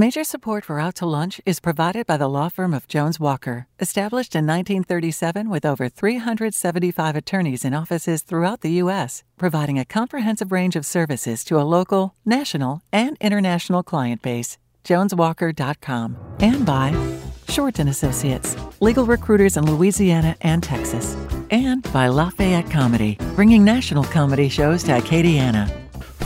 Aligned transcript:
Major 0.00 0.24
support 0.24 0.64
for 0.64 0.80
Out 0.80 0.94
to 0.94 1.04
Lunch 1.04 1.42
is 1.44 1.60
provided 1.60 2.06
by 2.06 2.16
the 2.16 2.26
law 2.26 2.48
firm 2.48 2.72
of 2.72 2.88
Jones 2.88 3.20
Walker, 3.20 3.66
established 3.80 4.34
in 4.34 4.46
1937 4.46 5.50
with 5.50 5.66
over 5.66 5.90
375 5.90 7.16
attorneys 7.16 7.66
in 7.66 7.74
offices 7.74 8.22
throughout 8.22 8.62
the 8.62 8.72
U.S., 8.84 9.24
providing 9.36 9.78
a 9.78 9.84
comprehensive 9.84 10.52
range 10.52 10.74
of 10.74 10.86
services 10.86 11.44
to 11.44 11.60
a 11.60 11.68
local, 11.76 12.14
national, 12.24 12.80
and 12.90 13.18
international 13.20 13.82
client 13.82 14.22
base. 14.22 14.56
JonesWalker.com. 14.84 16.16
And 16.40 16.64
by 16.64 16.96
Shorten 17.48 17.88
Associates, 17.88 18.56
legal 18.80 19.04
recruiters 19.04 19.58
in 19.58 19.70
Louisiana 19.70 20.34
and 20.40 20.62
Texas. 20.62 21.14
And 21.50 21.82
by 21.92 22.08
Lafayette 22.08 22.70
Comedy, 22.70 23.18
bringing 23.36 23.66
national 23.66 24.04
comedy 24.04 24.48
shows 24.48 24.82
to 24.84 24.92
Acadiana. 24.92 25.79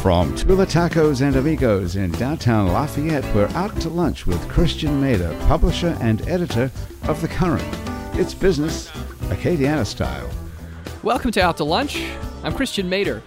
From 0.04 0.36
Tula 0.36 0.66
Tacos 0.66 1.22
and 1.22 1.34
Amigos 1.34 1.96
in 1.96 2.10
downtown 2.12 2.68
Lafayette, 2.68 3.24
we're 3.34 3.48
out 3.54 3.74
to 3.80 3.88
lunch 3.88 4.26
with 4.26 4.46
Christian 4.50 5.00
Mader, 5.00 5.34
publisher 5.48 5.96
and 5.98 6.20
editor 6.28 6.70
of 7.08 7.22
The 7.22 7.28
Current. 7.28 7.64
It's 8.12 8.34
business, 8.34 8.90
Acadiana 9.30 9.86
style. 9.86 10.28
Welcome 11.02 11.30
to 11.30 11.40
Out 11.40 11.56
to 11.56 11.64
Lunch. 11.64 12.04
I'm 12.42 12.52
Christian 12.52 12.90
Mader. 12.90 13.22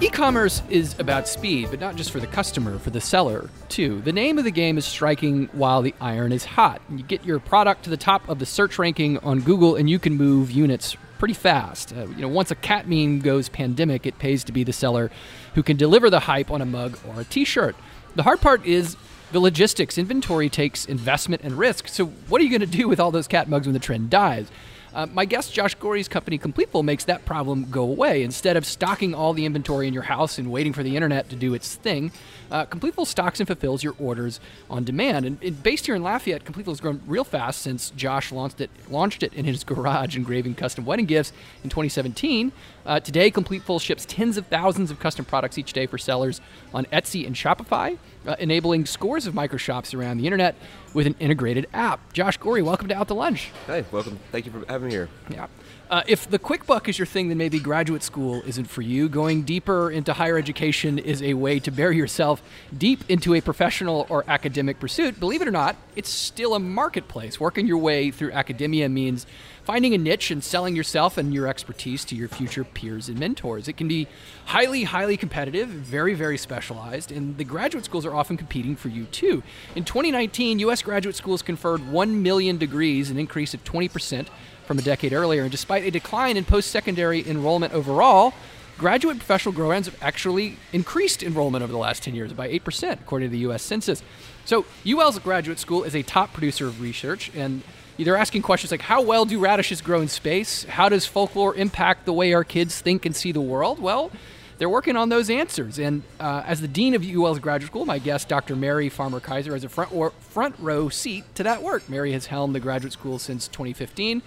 E 0.00 0.08
commerce 0.08 0.62
is 0.70 0.98
about 0.98 1.28
speed, 1.28 1.68
but 1.70 1.78
not 1.78 1.96
just 1.96 2.10
for 2.10 2.20
the 2.20 2.26
customer, 2.26 2.78
for 2.78 2.88
the 2.88 3.00
seller, 3.00 3.50
too. 3.68 4.00
The 4.00 4.12
name 4.12 4.38
of 4.38 4.44
the 4.44 4.50
game 4.50 4.78
is 4.78 4.86
striking 4.86 5.50
while 5.52 5.82
the 5.82 5.94
iron 6.00 6.32
is 6.32 6.46
hot. 6.46 6.80
You 6.88 7.02
get 7.02 7.22
your 7.26 7.38
product 7.38 7.84
to 7.84 7.90
the 7.90 7.98
top 7.98 8.26
of 8.30 8.38
the 8.38 8.46
search 8.46 8.78
ranking 8.78 9.18
on 9.18 9.40
Google, 9.40 9.76
and 9.76 9.90
you 9.90 9.98
can 9.98 10.14
move 10.14 10.50
units 10.50 10.96
pretty 11.22 11.34
fast. 11.34 11.92
Uh, 11.92 12.08
you 12.08 12.22
know, 12.22 12.26
once 12.26 12.50
a 12.50 12.56
cat 12.56 12.88
meme 12.88 13.20
goes 13.20 13.48
pandemic, 13.48 14.06
it 14.06 14.18
pays 14.18 14.42
to 14.42 14.50
be 14.50 14.64
the 14.64 14.72
seller 14.72 15.08
who 15.54 15.62
can 15.62 15.76
deliver 15.76 16.10
the 16.10 16.18
hype 16.18 16.50
on 16.50 16.60
a 16.60 16.64
mug 16.64 16.98
or 17.08 17.20
a 17.20 17.24
T-shirt. 17.24 17.76
The 18.16 18.24
hard 18.24 18.40
part 18.40 18.66
is 18.66 18.96
the 19.30 19.38
logistics. 19.38 19.98
Inventory 19.98 20.48
takes 20.48 20.84
investment 20.84 21.42
and 21.42 21.56
risk. 21.56 21.86
So, 21.86 22.06
what 22.06 22.40
are 22.40 22.44
you 22.44 22.50
going 22.50 22.68
to 22.68 22.76
do 22.76 22.88
with 22.88 22.98
all 22.98 23.12
those 23.12 23.28
cat 23.28 23.48
mugs 23.48 23.68
when 23.68 23.72
the 23.72 23.78
trend 23.78 24.10
dies? 24.10 24.50
Uh, 24.94 25.06
my 25.06 25.24
guest 25.24 25.52
Josh 25.52 25.74
Gorry's 25.76 26.08
company 26.08 26.36
Completeful 26.36 26.82
makes 26.82 27.04
that 27.04 27.24
problem 27.24 27.70
go 27.70 27.82
away. 27.82 28.22
Instead 28.22 28.56
of 28.56 28.66
stocking 28.66 29.14
all 29.14 29.32
the 29.32 29.46
inventory 29.46 29.88
in 29.88 29.94
your 29.94 30.02
house 30.02 30.38
and 30.38 30.50
waiting 30.50 30.72
for 30.72 30.82
the 30.82 30.96
internet 30.96 31.30
to 31.30 31.36
do 31.36 31.54
its 31.54 31.74
thing, 31.76 32.12
uh, 32.50 32.66
Completeful 32.66 33.06
stocks 33.06 33.40
and 33.40 33.46
fulfills 33.46 33.82
your 33.82 33.94
orders 33.98 34.38
on 34.68 34.84
demand. 34.84 35.24
And, 35.24 35.42
and 35.42 35.62
based 35.62 35.86
here 35.86 35.94
in 35.94 36.02
Lafayette, 36.02 36.44
Completeful 36.44 36.74
has 36.74 36.80
grown 36.80 37.00
real 37.06 37.24
fast 37.24 37.62
since 37.62 37.90
Josh 37.90 38.32
launched 38.32 38.60
it, 38.60 38.70
launched 38.90 39.22
it 39.22 39.32
in 39.32 39.46
his 39.46 39.64
garage 39.72 40.16
engraving 40.16 40.54
custom 40.56 40.84
wedding 40.84 41.06
gifts 41.06 41.32
in 41.64 41.70
2017. 41.70 42.52
Uh, 42.84 42.98
today, 43.00 43.30
Completeful 43.30 43.78
ships 43.78 44.04
tens 44.06 44.36
of 44.36 44.46
thousands 44.46 44.90
of 44.90 44.98
custom 44.98 45.24
products 45.24 45.56
each 45.58 45.72
day 45.72 45.86
for 45.86 45.98
sellers 45.98 46.40
on 46.74 46.84
Etsy 46.86 47.26
and 47.26 47.36
Shopify, 47.36 47.96
uh, 48.26 48.36
enabling 48.38 48.86
scores 48.86 49.26
of 49.26 49.34
micro 49.34 49.56
shops 49.56 49.94
around 49.94 50.18
the 50.18 50.26
internet 50.26 50.54
with 50.94 51.06
an 51.06 51.14
integrated 51.20 51.66
app. 51.72 52.12
Josh 52.12 52.38
Gorry, 52.38 52.62
welcome 52.62 52.88
to 52.88 52.94
Out 52.94 53.08
to 53.08 53.14
Lunch. 53.14 53.50
Hey, 53.66 53.84
welcome. 53.92 54.18
Thank 54.30 54.46
you 54.46 54.52
for 54.52 54.64
having 54.68 54.88
me 54.88 54.94
here. 54.94 55.08
Yeah. 55.30 55.46
Uh, 55.92 56.02
if 56.06 56.30
the 56.30 56.38
quick 56.38 56.64
buck 56.64 56.88
is 56.88 56.98
your 56.98 57.04
thing, 57.04 57.28
then 57.28 57.36
maybe 57.36 57.60
graduate 57.60 58.02
school 58.02 58.40
isn't 58.46 58.64
for 58.64 58.80
you. 58.80 59.10
Going 59.10 59.42
deeper 59.42 59.90
into 59.90 60.14
higher 60.14 60.38
education 60.38 60.98
is 60.98 61.22
a 61.22 61.34
way 61.34 61.58
to 61.58 61.70
bury 61.70 61.98
yourself 61.98 62.42
deep 62.78 63.04
into 63.10 63.34
a 63.34 63.42
professional 63.42 64.06
or 64.08 64.24
academic 64.26 64.80
pursuit. 64.80 65.20
Believe 65.20 65.42
it 65.42 65.48
or 65.48 65.50
not, 65.50 65.76
it's 65.94 66.08
still 66.08 66.54
a 66.54 66.58
marketplace. 66.58 67.38
Working 67.38 67.66
your 67.66 67.76
way 67.76 68.10
through 68.10 68.32
academia 68.32 68.88
means 68.88 69.26
finding 69.64 69.92
a 69.92 69.98
niche 69.98 70.30
and 70.30 70.42
selling 70.42 70.74
yourself 70.74 71.18
and 71.18 71.34
your 71.34 71.46
expertise 71.46 72.06
to 72.06 72.16
your 72.16 72.28
future 72.28 72.64
peers 72.64 73.10
and 73.10 73.18
mentors. 73.18 73.68
It 73.68 73.76
can 73.76 73.86
be 73.86 74.08
highly, 74.46 74.84
highly 74.84 75.18
competitive, 75.18 75.68
very, 75.68 76.14
very 76.14 76.38
specialized, 76.38 77.12
and 77.12 77.36
the 77.36 77.44
graduate 77.44 77.84
schools 77.84 78.06
are 78.06 78.14
often 78.14 78.38
competing 78.38 78.76
for 78.76 78.88
you 78.88 79.04
too. 79.04 79.42
In 79.76 79.84
2019, 79.84 80.58
U.S. 80.60 80.80
graduate 80.80 81.16
schools 81.16 81.42
conferred 81.42 81.86
1 81.92 82.22
million 82.22 82.56
degrees, 82.56 83.10
an 83.10 83.18
increase 83.18 83.52
of 83.52 83.62
20% 83.64 84.28
from 84.72 84.78
a 84.78 84.82
decade 84.82 85.12
earlier. 85.12 85.42
And 85.42 85.50
despite 85.50 85.84
a 85.84 85.90
decline 85.90 86.38
in 86.38 86.46
post 86.46 86.70
secondary 86.70 87.28
enrollment 87.28 87.74
overall, 87.74 88.32
graduate 88.78 89.18
professional 89.18 89.52
programs 89.52 89.84
have 89.84 90.02
actually 90.02 90.56
increased 90.72 91.22
enrollment 91.22 91.62
over 91.62 91.70
the 91.70 91.78
last 91.78 92.02
10 92.02 92.14
years 92.14 92.32
by 92.32 92.48
8%, 92.48 92.94
according 92.94 93.28
to 93.28 93.32
the 93.32 93.40
U.S. 93.40 93.62
Census. 93.62 94.02
So, 94.46 94.64
UL's 94.86 95.18
graduate 95.18 95.58
school 95.58 95.84
is 95.84 95.94
a 95.94 96.02
top 96.02 96.32
producer 96.32 96.68
of 96.68 96.80
research, 96.80 97.30
and 97.34 97.62
they're 97.98 98.16
asking 98.16 98.40
questions 98.40 98.70
like 98.70 98.80
how 98.80 99.02
well 99.02 99.26
do 99.26 99.38
radishes 99.38 99.82
grow 99.82 100.00
in 100.00 100.08
space? 100.08 100.64
How 100.64 100.88
does 100.88 101.04
folklore 101.04 101.54
impact 101.54 102.06
the 102.06 102.14
way 102.14 102.32
our 102.32 102.42
kids 102.42 102.80
think 102.80 103.04
and 103.04 103.14
see 103.14 103.30
the 103.30 103.42
world? 103.42 103.78
Well, 103.78 104.10
they're 104.56 104.70
working 104.70 104.96
on 104.96 105.10
those 105.10 105.28
answers. 105.28 105.78
And 105.78 106.02
uh, 106.18 106.44
as 106.46 106.62
the 106.62 106.68
dean 106.68 106.94
of 106.94 107.04
UL's 107.04 107.40
graduate 107.40 107.70
school, 107.70 107.84
my 107.84 107.98
guest, 107.98 108.28
Dr. 108.28 108.56
Mary 108.56 108.88
Farmer 108.88 109.20
Kaiser, 109.20 109.52
has 109.52 109.64
a 109.64 109.68
front, 109.68 109.92
front 110.22 110.54
row 110.58 110.88
seat 110.88 111.24
to 111.34 111.42
that 111.42 111.62
work. 111.62 111.90
Mary 111.90 112.12
has 112.12 112.26
helmed 112.26 112.54
the 112.54 112.60
graduate 112.60 112.94
school 112.94 113.18
since 113.18 113.48
2015 113.48 114.22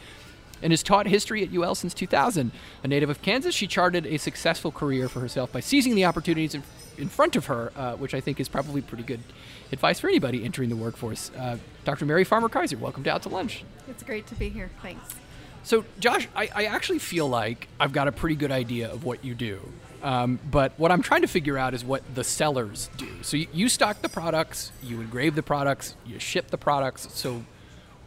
and 0.62 0.72
has 0.72 0.84
taught 0.84 1.08
history 1.08 1.44
at 1.44 1.54
UL 1.54 1.76
since 1.76 1.94
2000. 1.94 2.52
A 2.84 2.88
native 2.88 3.10
of 3.10 3.22
Kansas, 3.22 3.54
she 3.54 3.68
charted 3.68 4.06
a 4.06 4.18
successful 4.18 4.72
career 4.72 5.08
for 5.08 5.20
herself 5.20 5.52
by 5.52 5.60
seizing 5.60 5.96
the 5.96 6.06
opportunities 6.06 6.56
in, 6.56 6.64
in 6.98 7.10
front 7.10 7.36
of 7.36 7.48
her, 7.48 7.72
uh, 7.76 7.94
which 7.96 8.14
I 8.14 8.22
think 8.22 8.40
is 8.40 8.50
probably 8.50 8.82
pretty 8.82 9.04
good 9.04 9.22
advice 9.72 10.00
for 10.00 10.08
anybody 10.08 10.44
entering 10.44 10.70
the 10.70 10.76
workforce. 10.76 11.32
Uh, 11.38 11.58
Dr. 11.84 12.06
Mary 12.06 12.24
Farmer 12.24 12.50
Kaiser, 12.50 12.78
welcome 12.78 13.04
to 13.04 13.12
Out 13.12 13.24
to 13.24 13.30
Lunch. 13.30 13.64
It's 13.88 14.04
great 14.04 14.28
to 14.28 14.36
be 14.36 14.50
here. 14.50 14.70
Thanks. 14.82 15.16
So, 15.64 15.84
Josh, 16.00 16.28
I, 16.36 16.50
I 16.54 16.66
actually 16.66 17.00
feel 17.00 17.28
like 17.28 17.68
I've 17.80 17.92
got 17.92 18.08
a 18.08 18.12
pretty 18.12 18.36
good 18.36 18.52
idea 18.52 18.92
of 18.92 19.04
what 19.04 19.26
you 19.26 19.34
do. 19.34 19.60
Um, 20.04 20.40
but 20.52 20.74
what 20.78 20.92
I'm 20.92 21.02
trying 21.02 21.22
to 21.22 21.28
figure 21.28 21.58
out 21.58 21.74
is 21.74 21.84
what 21.84 22.04
the 22.14 22.24
sellers 22.24 22.92
do. 22.98 23.08
So 23.24 23.38
you, 23.38 23.48
you 23.52 23.70
stock 23.70 24.04
the 24.04 24.10
products, 24.10 24.72
you 24.84 25.02
engrave 25.02 25.34
the 25.34 25.42
products, 25.42 25.96
you 26.06 26.20
ship 26.20 26.52
the 26.52 26.60
products. 26.60 27.08
So 27.14 27.44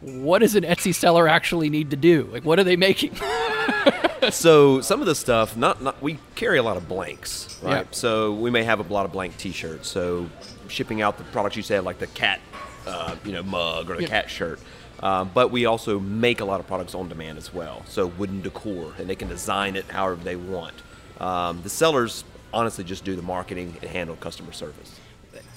what 0.01 0.39
does 0.39 0.55
an 0.55 0.63
Etsy 0.63 0.93
seller 0.93 1.27
actually 1.27 1.69
need 1.69 1.91
to 1.91 1.97
do? 1.97 2.29
Like, 2.31 2.45
what 2.45 2.59
are 2.59 2.63
they 2.63 2.75
making? 2.75 3.15
so 4.31 4.81
some 4.81 5.01
of 5.01 5.07
the 5.07 5.15
stuff, 5.15 5.57
not, 5.57 5.81
not 5.81 6.01
we 6.01 6.19
carry 6.35 6.57
a 6.57 6.63
lot 6.63 6.77
of 6.77 6.87
blanks, 6.87 7.59
right? 7.61 7.93
So 7.93 8.33
we 8.33 8.49
may 8.49 8.63
have 8.63 8.79
a 8.79 8.93
lot 8.93 9.05
of 9.05 9.11
blank 9.11 9.37
T-shirts. 9.37 9.87
So 9.87 10.29
shipping 10.67 11.01
out 11.01 11.17
the 11.17 11.23
products 11.25 11.55
you 11.55 11.63
said, 11.63 11.83
like 11.83 11.99
the 11.99 12.07
cat, 12.07 12.39
uh, 12.87 13.15
you 13.25 13.31
know, 13.31 13.43
mug 13.43 13.89
or 13.89 13.97
the 13.97 14.07
cat 14.07 14.29
shirt. 14.29 14.59
Um, 15.01 15.31
but 15.33 15.49
we 15.49 15.65
also 15.65 15.99
make 15.99 16.41
a 16.41 16.45
lot 16.45 16.59
of 16.59 16.67
products 16.67 16.93
on 16.93 17.07
demand 17.07 17.37
as 17.37 17.53
well. 17.53 17.83
So 17.87 18.07
wooden 18.07 18.41
decor, 18.41 18.93
and 18.97 19.09
they 19.09 19.15
can 19.15 19.29
design 19.29 19.75
it 19.75 19.85
however 19.85 20.21
they 20.21 20.35
want. 20.35 20.75
Um, 21.19 21.61
the 21.61 21.69
sellers 21.69 22.23
honestly 22.53 22.83
just 22.83 23.03
do 23.03 23.15
the 23.15 23.21
marketing 23.21 23.77
and 23.81 23.89
handle 23.89 24.15
customer 24.15 24.51
service. 24.51 24.98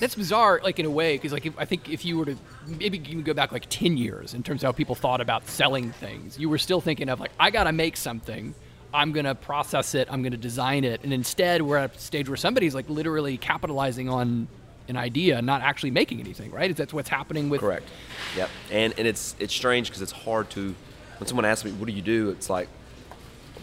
That's 0.03 0.17
bizarre, 0.17 0.61
like 0.65 0.81
in 0.81 0.87
a 0.87 0.91
way, 0.91 1.15
because 1.15 1.31
like 1.33 1.47
if, 1.47 1.57
I 1.57 1.65
think 1.65 1.89
if 1.89 2.05
you 2.05 2.19
were 2.19 2.25
to 2.25 2.37
maybe 2.67 2.99
even 2.99 3.23
go 3.23 3.35
back 3.35 3.53
like 3.53 3.67
ten 3.69 3.97
years 3.97 4.35
in 4.35 4.43
terms 4.43 4.65
of 4.65 4.67
how 4.67 4.73
people 4.73 4.97
thought 4.97 5.21
about 5.21 5.47
selling 5.47 5.93
things, 5.93 6.37
you 6.37 6.49
were 6.49 6.59
still 6.59 6.81
thinking 6.81 7.09
of 7.09 7.21
like 7.21 7.31
I 7.39 7.51
gotta 7.51 7.71
make 7.71 7.97
something, 7.97 8.53
I'm 8.93 9.13
gonna 9.13 9.37
process 9.37 9.95
it, 9.95 10.09
I'm 10.11 10.25
gonna 10.25 10.37
design 10.37 10.83
it, 10.83 11.05
and 11.05 11.13
instead 11.13 11.63
we're 11.63 11.77
at 11.77 11.95
a 11.95 11.99
stage 12.01 12.29
where 12.29 12.37
somebody's 12.37 12.75
like 12.75 12.91
literally 12.91 13.37
capitalizing 13.39 14.09
on 14.09 14.49
an 14.89 14.97
idea, 14.97 15.41
not 15.41 15.63
actually 15.63 15.93
making 15.93 16.19
anything, 16.19 16.51
right? 16.51 16.69
Is 16.69 16.79
that 16.79 16.93
what's 16.93 17.09
happening 17.09 17.49
with? 17.49 17.61
Correct. 17.61 17.89
Yep. 18.37 18.51
And 18.73 18.95
and 18.99 19.07
it's 19.07 19.37
it's 19.39 19.55
strange 19.55 19.87
because 19.87 20.03
it's 20.03 20.11
hard 20.11 20.51
to 20.51 20.75
when 21.19 21.29
someone 21.29 21.45
asks 21.45 21.65
me, 21.65 21.71
"What 21.71 21.87
do 21.87 21.93
you 21.93 22.03
do?" 22.03 22.31
It's 22.31 22.51
like 22.51 22.69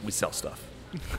we 0.06 0.12
sell 0.12 0.32
stuff. 0.32 0.69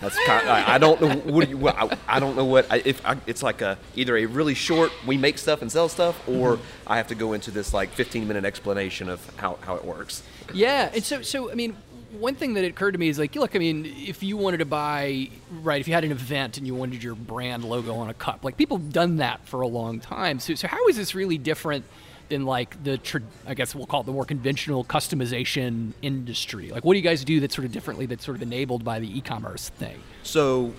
That's 0.00 0.16
kind. 0.26 0.48
I, 0.48 0.74
I 0.74 0.78
don't 0.78 1.00
know 1.00 1.14
what 1.32 1.44
do 1.44 1.50
you. 1.50 1.56
What, 1.56 1.76
I, 1.76 1.96
I 2.08 2.20
don't 2.20 2.36
know 2.36 2.44
what. 2.44 2.70
I, 2.70 2.82
if 2.84 3.04
I, 3.06 3.16
it's 3.26 3.42
like 3.42 3.62
a 3.62 3.78
either 3.94 4.16
a 4.16 4.26
really 4.26 4.54
short 4.54 4.92
we 5.06 5.16
make 5.16 5.38
stuff 5.38 5.62
and 5.62 5.70
sell 5.70 5.88
stuff, 5.88 6.28
or 6.28 6.56
mm-hmm. 6.56 6.92
I 6.92 6.96
have 6.96 7.08
to 7.08 7.14
go 7.14 7.32
into 7.32 7.50
this 7.50 7.72
like 7.72 7.90
15 7.90 8.26
minute 8.26 8.44
explanation 8.44 9.08
of 9.08 9.24
how, 9.36 9.58
how 9.62 9.76
it 9.76 9.84
works. 9.84 10.22
Yeah, 10.52 10.90
and 10.92 11.04
so 11.04 11.22
so 11.22 11.50
I 11.50 11.54
mean, 11.54 11.76
one 12.18 12.34
thing 12.34 12.54
that 12.54 12.64
occurred 12.64 12.92
to 12.92 12.98
me 12.98 13.08
is 13.08 13.18
like, 13.18 13.34
look, 13.36 13.54
I 13.54 13.58
mean, 13.58 13.86
if 13.86 14.22
you 14.22 14.36
wanted 14.36 14.58
to 14.58 14.64
buy, 14.64 15.30
right, 15.62 15.80
if 15.80 15.86
you 15.86 15.94
had 15.94 16.04
an 16.04 16.10
event 16.10 16.58
and 16.58 16.66
you 16.66 16.74
wanted 16.74 17.02
your 17.02 17.14
brand 17.14 17.64
logo 17.64 17.94
on 17.94 18.10
a 18.10 18.14
cup, 18.14 18.44
like 18.44 18.56
people 18.56 18.78
have 18.78 18.92
done 18.92 19.16
that 19.16 19.46
for 19.46 19.60
a 19.60 19.68
long 19.68 20.00
time. 20.00 20.40
So 20.40 20.54
so 20.54 20.66
how 20.68 20.86
is 20.88 20.96
this 20.96 21.14
really 21.14 21.38
different? 21.38 21.84
Than 22.30 22.46
like 22.46 22.82
the, 22.84 23.00
I 23.46 23.54
guess 23.54 23.74
we'll 23.74 23.86
call 23.86 24.02
it 24.02 24.06
the 24.06 24.12
more 24.12 24.24
conventional 24.24 24.84
customization 24.84 25.92
industry. 26.00 26.70
Like, 26.70 26.84
what 26.84 26.94
do 26.94 26.98
you 26.98 27.04
guys 27.04 27.24
do 27.24 27.40
that's 27.40 27.54
sort 27.54 27.64
of 27.64 27.72
differently 27.72 28.06
that's 28.06 28.24
sort 28.24 28.36
of 28.36 28.42
enabled 28.42 28.84
by 28.84 29.00
the 29.00 29.18
e-commerce 29.18 29.68
thing? 29.70 30.00
So 30.22 30.72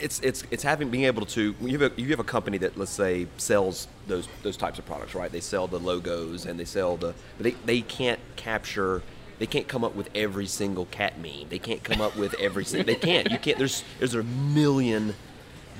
it's 0.00 0.20
it's 0.20 0.44
it's 0.50 0.62
having 0.62 0.90
being 0.90 1.04
able 1.04 1.26
to 1.26 1.54
you 1.60 1.78
have 1.78 1.92
a, 1.92 2.00
you 2.00 2.08
have 2.08 2.20
a 2.20 2.24
company 2.24 2.58
that 2.58 2.76
let's 2.76 2.90
say 2.90 3.26
sells 3.36 3.88
those 4.06 4.28
those 4.42 4.56
types 4.56 4.78
of 4.78 4.86
products, 4.86 5.14
right? 5.14 5.30
They 5.30 5.40
sell 5.40 5.66
the 5.66 5.78
logos 5.78 6.46
and 6.46 6.58
they 6.58 6.64
sell 6.64 6.96
the 6.96 7.14
but 7.36 7.44
they 7.44 7.50
they 7.64 7.80
can't 7.80 8.20
capture 8.36 9.02
they 9.38 9.46
can't 9.46 9.66
come 9.66 9.82
up 9.82 9.94
with 9.94 10.08
every 10.14 10.46
single 10.46 10.86
cat 10.86 11.18
meme. 11.18 11.48
They 11.48 11.58
can't 11.58 11.82
come 11.82 12.00
up 12.00 12.16
with 12.16 12.34
every 12.34 12.64
single 12.64 12.86
they 12.86 12.94
can't. 12.94 13.30
You 13.30 13.38
can't 13.38 13.58
there's 13.58 13.82
there's 13.98 14.14
a 14.14 14.22
million 14.22 15.14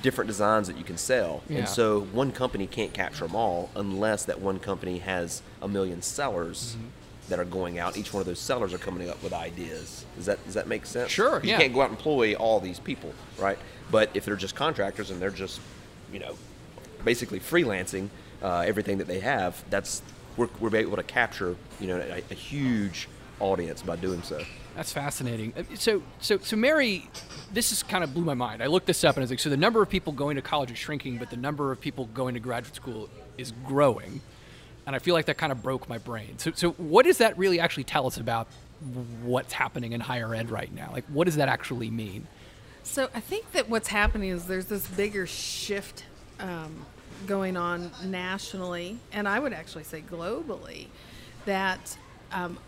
different 0.05 0.29
designs 0.29 0.69
that 0.69 0.77
you 0.77 0.85
can 0.85 0.99
sell. 0.99 1.43
Yeah. 1.49 1.61
And 1.61 1.69
so 1.69 2.03
one 2.13 2.31
company 2.31 2.67
can't 2.69 2.93
capture 2.93 3.27
them 3.27 3.35
all 3.35 3.71
unless 3.75 4.27
that 4.27 4.39
one 4.41 4.59
company 4.61 4.99
has 4.99 5.43
a 5.63 5.67
million 5.67 6.03
sellers 6.03 6.77
Mm-hmm. 6.77 6.89
that 7.31 7.39
are 7.39 7.45
going 7.47 7.79
out. 7.79 7.97
Each 7.97 8.13
one 8.13 8.21
of 8.21 8.27
those 8.27 8.39
sellers 8.39 8.75
are 8.75 8.79
coming 8.79 9.09
up 9.09 9.23
with 9.23 9.33
ideas. 9.33 10.05
Does 10.17 10.27
that 10.27 10.45
does 10.45 10.55
that 10.55 10.69
make 10.69 10.85
sense? 10.85 11.11
Sure, 11.11 11.41
You 11.43 11.51
yeah. 11.53 11.59
can't 11.59 11.73
go 11.73 11.81
out 11.81 11.89
and 11.89 11.97
employ 11.99 12.35
all 12.35 12.61
these 12.61 12.79
people, 12.79 13.13
right? 13.39 13.59
But 13.91 14.11
if 14.13 14.25
they're 14.27 14.37
just 14.37 14.55
contractors 14.55 15.11
and 15.11 15.21
they're 15.23 15.31
just, 15.45 15.59
you 16.13 16.19
know, 16.19 16.35
basically 17.03 17.41
freelancing, 17.41 18.09
uh, 18.43 18.61
everything 18.67 18.99
that 18.99 19.07
they 19.09 19.21
have, 19.21 19.65
that's 19.71 20.03
we're, 20.37 20.51
we're 20.61 20.77
able 20.77 20.97
to 20.97 21.03
capture 21.03 21.57
you 21.81 21.87
know 21.89 21.97
a, 21.99 22.23
a 22.31 22.35
huge 22.35 23.09
audience 23.41 23.83
by 23.83 23.97
doing 23.97 24.23
so. 24.23 24.43
That's 24.75 24.93
fascinating. 24.93 25.53
Uh, 25.57 25.63
So, 25.77 26.03
so, 26.21 26.39
so, 26.39 26.57
Mary, 26.57 27.09
this 27.53 27.73
is 27.73 27.83
kind 27.83 28.03
of 28.03 28.13
blew 28.13 28.25
my 28.25 28.35
mind. 28.35 28.63
I 28.63 28.67
looked 28.67 28.87
this 28.87 29.05
up 29.05 29.17
and 29.17 29.23
I 29.23 29.25
was 29.25 29.31
like, 29.31 29.41
so 29.41 29.51
the 29.51 29.57
number 29.57 29.83
of 29.83 29.89
people 29.89 30.13
going 30.13 30.37
to 30.37 30.43
college 30.43 30.71
is 30.71 30.79
shrinking, 30.79 31.19
but 31.19 31.31
the 31.31 31.37
number 31.37 31.71
of 31.73 31.81
people 31.81 32.07
going 32.07 32.35
to 32.35 32.41
graduate 32.41 32.75
school 32.75 33.09
is 33.39 33.53
growing, 33.67 34.21
and 34.87 34.95
I 34.95 34.99
feel 34.99 35.15
like 35.15 35.27
that 35.27 35.39
kind 35.39 35.53
of 35.53 35.63
broke 35.63 35.89
my 35.89 35.99
brain. 35.99 36.39
So, 36.39 36.53
so 36.55 36.73
what 36.73 37.05
does 37.05 37.19
that 37.19 37.37
really 37.39 37.61
actually 37.61 37.85
tell 37.85 38.07
us 38.07 38.17
about 38.17 38.49
what's 39.23 39.53
happening 39.53 39.93
in 39.93 40.01
higher 40.01 40.35
ed 40.35 40.51
right 40.51 40.73
now? 40.75 40.91
Like, 40.93 41.05
what 41.07 41.25
does 41.25 41.37
that 41.37 41.49
actually 41.49 41.91
mean? 41.91 42.27
So 42.83 43.09
I 43.15 43.21
think 43.21 43.53
that 43.53 43.71
what's 43.71 43.89
happening 43.89 44.31
is 44.31 44.47
there's 44.47 44.67
this 44.67 44.87
bigger 44.87 45.27
shift 45.27 46.05
um, 46.39 46.85
going 47.27 47.57
on 47.57 47.91
nationally, 48.05 48.99
and 49.13 49.27
I 49.27 49.39
would 49.39 49.53
actually 49.53 49.85
say 49.85 50.03
globally, 50.03 50.89
that 51.47 51.97
um, 52.31 52.59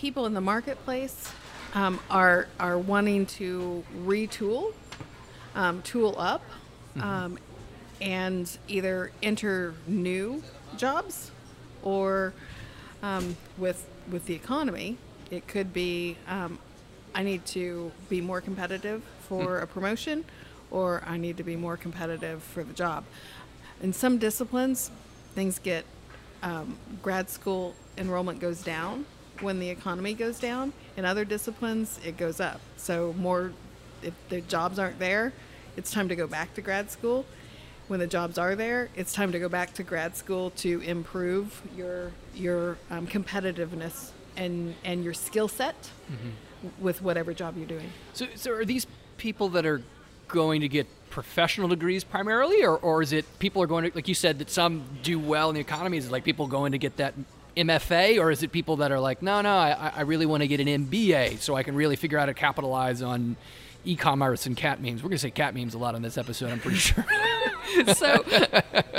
people 0.00 0.24
in 0.24 0.32
the 0.32 0.40
marketplace 0.40 1.30
um, 1.74 2.00
are 2.10 2.48
are 2.58 2.78
wanting 2.78 3.26
to 3.26 3.84
retool, 4.04 4.72
um, 5.54 5.82
tool 5.82 6.14
up, 6.18 6.42
um, 7.00 7.38
and 8.00 8.58
either 8.66 9.12
enter 9.22 9.74
new 9.86 10.42
jobs, 10.78 11.30
or 11.82 12.32
um, 13.02 13.36
with 13.58 13.86
with 14.10 14.24
the 14.24 14.34
economy, 14.34 14.96
it 15.30 15.46
could 15.46 15.72
be 15.72 16.16
um, 16.26 16.58
I 17.14 17.22
need 17.22 17.44
to 17.46 17.92
be 18.08 18.22
more 18.22 18.40
competitive 18.40 19.02
for 19.28 19.58
a 19.58 19.66
promotion, 19.66 20.24
or 20.70 21.02
I 21.06 21.18
need 21.18 21.36
to 21.36 21.44
be 21.44 21.56
more 21.56 21.76
competitive 21.76 22.42
for 22.42 22.64
the 22.64 22.72
job. 22.72 23.04
In 23.82 23.92
some 23.92 24.16
disciplines, 24.16 24.90
things 25.34 25.58
get 25.58 25.84
um, 26.42 26.78
grad 27.02 27.28
school 27.28 27.74
enrollment 27.98 28.40
goes 28.40 28.62
down 28.62 29.04
when 29.42 29.58
the 29.58 29.68
economy 29.68 30.14
goes 30.14 30.38
down. 30.38 30.72
In 30.96 31.04
other 31.04 31.24
disciplines, 31.24 31.98
it 32.04 32.16
goes 32.16 32.40
up. 32.40 32.60
So 32.76 33.14
more, 33.18 33.52
if 34.02 34.14
the 34.28 34.40
jobs 34.40 34.78
aren't 34.78 34.98
there, 34.98 35.32
it's 35.76 35.90
time 35.90 36.08
to 36.08 36.16
go 36.16 36.26
back 36.26 36.54
to 36.54 36.60
grad 36.60 36.90
school. 36.90 37.26
When 37.88 38.00
the 38.00 38.06
jobs 38.06 38.38
are 38.38 38.54
there, 38.54 38.88
it's 38.94 39.12
time 39.12 39.32
to 39.32 39.38
go 39.38 39.48
back 39.48 39.74
to 39.74 39.82
grad 39.82 40.16
school 40.16 40.50
to 40.50 40.80
improve 40.80 41.60
your 41.76 42.12
your 42.34 42.78
um, 42.88 43.06
competitiveness 43.06 44.10
and 44.36 44.74
and 44.84 45.02
your 45.02 45.14
skill 45.14 45.48
set 45.48 45.90
with 46.78 47.02
whatever 47.02 47.32
job 47.32 47.56
you're 47.56 47.66
doing. 47.66 47.90
So, 48.12 48.26
so 48.34 48.52
are 48.52 48.64
these 48.64 48.86
people 49.16 49.48
that 49.50 49.66
are 49.66 49.82
going 50.28 50.60
to 50.60 50.68
get 50.68 50.86
professional 51.10 51.68
degrees 51.68 52.04
primarily, 52.04 52.62
or, 52.62 52.76
or 52.76 53.02
is 53.02 53.12
it 53.12 53.24
people 53.38 53.62
are 53.62 53.66
going 53.66 53.90
to, 53.90 53.96
like 53.96 54.08
you 54.08 54.14
said, 54.14 54.38
that 54.38 54.50
some 54.50 54.84
do 55.02 55.18
well 55.18 55.48
in 55.48 55.54
the 55.54 55.60
economy? 55.60 55.98
Is 55.98 56.06
it 56.06 56.12
like 56.12 56.24
people 56.24 56.46
going 56.46 56.72
to 56.72 56.78
get 56.78 56.96
that 56.98 57.14
MFA, 57.56 58.18
or 58.18 58.30
is 58.30 58.42
it 58.42 58.52
people 58.52 58.76
that 58.76 58.92
are 58.92 59.00
like, 59.00 59.22
no, 59.22 59.40
no, 59.40 59.56
I, 59.56 59.92
I 59.96 60.00
really 60.02 60.26
want 60.26 60.42
to 60.42 60.48
get 60.48 60.60
an 60.60 60.66
MBA 60.66 61.38
so 61.38 61.54
I 61.54 61.62
can 61.62 61.74
really 61.74 61.96
figure 61.96 62.18
out 62.18 62.22
how 62.22 62.26
to 62.26 62.34
capitalize 62.34 63.02
on 63.02 63.36
e-commerce 63.84 64.46
and 64.46 64.56
cat 64.56 64.80
memes? 64.80 65.02
We're 65.02 65.08
going 65.08 65.18
to 65.18 65.22
say 65.22 65.30
cat 65.30 65.54
memes 65.54 65.74
a 65.74 65.78
lot 65.78 65.94
on 65.94 66.02
this 66.02 66.18
episode, 66.18 66.50
I'm 66.50 66.60
pretty 66.60 66.78
sure. 66.78 67.04
so 67.94 68.24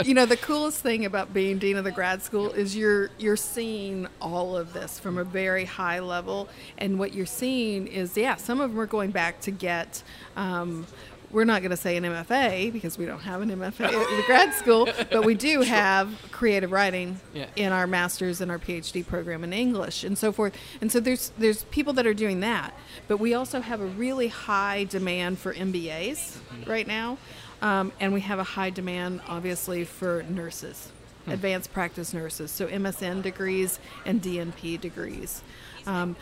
you 0.04 0.14
know 0.14 0.26
the 0.26 0.38
coolest 0.38 0.82
thing 0.82 1.06
about 1.06 1.34
being 1.34 1.58
dean 1.58 1.78
of 1.78 1.84
the 1.84 1.92
grad 1.92 2.22
school 2.22 2.52
is 2.52 2.76
you're 2.76 3.10
you're 3.18 3.36
seeing 3.36 4.08
all 4.22 4.56
of 4.56 4.74
this 4.74 5.00
from 5.00 5.18
a 5.18 5.24
very 5.24 5.66
high 5.66 6.00
level 6.00 6.48
and 6.78 6.98
what 6.98 7.14
you're 7.14 7.26
seeing 7.26 7.88
is 7.88 8.16
yeah 8.16 8.36
some 8.36 8.62
of 8.62 8.72
them 8.72 8.80
are 8.80 8.86
going 8.86 9.12
back 9.12 9.40
to 9.42 9.52
get 9.52 10.02
um, 10.36 10.86
we're 11.32 11.44
not 11.46 11.62
going 11.62 11.72
to 11.72 11.78
say 11.78 11.98
an 11.98 12.04
MFA 12.04 12.72
because 12.74 12.98
we 12.98 13.06
don't 13.06 13.20
have 13.22 13.42
an 13.42 13.50
MFA 13.50 13.86
at 13.86 13.92
the 13.92 14.24
grad 14.26 14.54
school, 14.54 14.88
but 15.12 15.26
we 15.26 15.34
do 15.34 15.62
have 15.80 16.10
creative 16.32 16.72
writing 16.72 17.20
Yeah. 17.34 17.46
in 17.56 17.72
our 17.72 17.88
master's 17.88 18.42
and 18.42 18.52
our 18.52 18.60
PhD 18.60 19.06
program 19.06 19.44
in 19.44 19.54
English 19.54 20.04
and 20.04 20.18
so 20.18 20.32
forth. 20.32 20.54
And 20.82 20.92
so 20.92 21.00
there's 21.00 21.32
there's 21.38 21.64
people 21.66 21.94
that 21.94 22.06
are 22.08 22.14
doing 22.14 22.40
that, 22.42 22.74
but 23.08 23.18
we 23.18 23.34
also 23.34 23.62
have 23.62 23.82
a 23.82 23.86
really 23.86 24.28
high 24.28 24.84
demand 24.86 25.40
for 25.40 25.54
MBAs 25.54 26.38
right 26.68 26.88
now, 26.88 27.18
um, 27.62 27.92
and 28.00 28.14
we 28.14 28.22
have 28.22 28.40
a 28.40 28.44
high 28.44 28.70
demand 28.70 29.22
obviously 29.28 29.84
for 29.86 30.24
nurses, 30.30 30.92
advanced 31.28 31.72
practice 31.74 32.14
nurses, 32.14 32.52
so 32.52 32.68
MSN 32.68 33.22
degrees 33.22 33.80
and 34.06 34.22
DNP 34.22 34.80
degrees. 34.82 35.42
Um, 35.88 36.16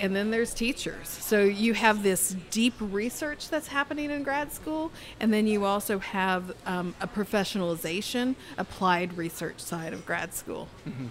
and 0.00 0.14
then 0.14 0.30
there's 0.30 0.54
teachers. 0.54 1.08
So 1.08 1.42
you 1.42 1.74
have 1.74 2.02
this 2.02 2.36
deep 2.50 2.74
research 2.80 3.48
that's 3.48 3.68
happening 3.68 4.10
in 4.10 4.22
grad 4.22 4.52
school, 4.52 4.92
and 5.20 5.32
then 5.32 5.46
you 5.46 5.64
also 5.64 5.98
have 5.98 6.52
um, 6.66 6.94
a 7.00 7.06
professionalization, 7.06 8.34
applied 8.56 9.16
research 9.16 9.60
side 9.60 9.92
of 9.92 10.04
grad 10.06 10.34
school, 10.34 10.68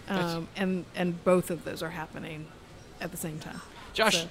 um, 0.09 0.47
and 0.55 0.85
and 0.95 1.23
both 1.23 1.49
of 1.51 1.63
those 1.65 1.81
are 1.83 1.89
happening 1.89 2.47
at 3.01 3.11
the 3.11 3.17
same 3.17 3.39
time. 3.39 3.61
Josh, 3.93 4.21
So- 4.21 4.27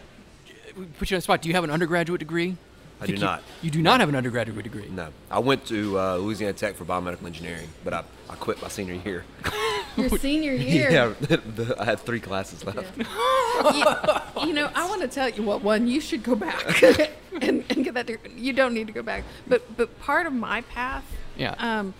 we 0.76 0.84
put 0.84 1.10
you 1.10 1.14
on 1.14 1.18
the 1.18 1.22
spot. 1.22 1.40
Do 1.42 1.48
you 1.48 1.54
have 1.54 1.64
an 1.64 1.70
undergraduate 1.70 2.18
degree? 2.18 2.56
I 3.00 3.06
Think 3.06 3.18
do 3.18 3.20
you- 3.20 3.26
not. 3.26 3.42
You 3.62 3.70
do 3.70 3.82
not 3.82 4.00
have 4.00 4.08
an 4.08 4.14
undergraduate 4.16 4.62
degree. 4.64 4.88
No, 4.88 5.08
I 5.30 5.38
went 5.38 5.66
to 5.66 5.98
uh, 5.98 6.16
Louisiana 6.16 6.52
Tech 6.54 6.76
for 6.76 6.84
biomedical 6.84 7.26
engineering, 7.26 7.68
but 7.84 7.92
I, 7.94 8.04
I 8.30 8.34
quit 8.36 8.60
my 8.62 8.68
senior 8.68 8.94
year. 8.94 9.24
your 10.10 10.18
senior 10.18 10.52
year. 10.52 10.90
yeah, 10.98 11.12
the, 11.20 11.76
I 11.78 11.84
had 11.84 12.00
three 12.00 12.20
classes 12.20 12.64
left. 12.64 12.96
you 12.96 14.52
know, 14.52 14.70
I 14.74 14.86
want 14.88 15.02
to 15.02 15.08
tell 15.08 15.28
you 15.28 15.42
what 15.42 15.62
one 15.62 15.86
you 15.86 16.00
should 16.00 16.22
go 16.22 16.34
back 16.34 16.82
and, 17.40 17.64
and 17.70 17.84
get 17.84 17.94
that. 17.94 18.06
degree. 18.06 18.32
You 18.36 18.52
don't 18.52 18.74
need 18.74 18.86
to 18.86 18.92
go 18.92 19.02
back, 19.02 19.24
but 19.46 19.76
but 19.76 19.98
part 20.00 20.26
of 20.26 20.32
my 20.32 20.62
path, 20.62 21.04
Yeah. 21.36 21.54
Um, 21.58 21.94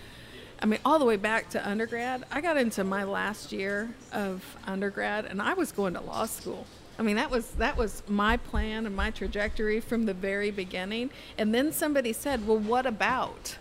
I 0.63 0.65
mean, 0.65 0.81
all 0.87 0.99
the 0.99 1.05
way 1.05 1.17
back 1.17 1.51
to 1.51 1.69
undergrad. 1.69 2.25
I 2.33 2.41
got 2.41 2.57
into 2.57 2.83
my 2.83 3.05
last 3.05 3.53
year 3.53 3.91
of 4.13 4.57
undergrad, 4.67 5.27
and 5.27 5.43
I 5.43 5.53
was 5.53 5.71
going 5.71 5.93
to 5.95 6.01
law 6.01 6.25
school. 6.25 6.67
I 6.99 7.03
mean, 7.03 7.17
that 7.17 7.31
was 7.31 7.51
that 7.53 7.77
was 7.77 8.03
my 8.09 8.39
plan 8.39 8.87
and 8.87 8.97
my 8.97 9.11
trajectory 9.11 9.81
from 9.81 10.07
the 10.07 10.15
very 10.15 10.51
beginning. 10.51 11.11
And 11.37 11.55
then 11.55 11.73
somebody 11.73 12.13
said, 12.15 12.47
"Well, 12.47 12.59
what 12.59 12.87
about?" 12.87 13.59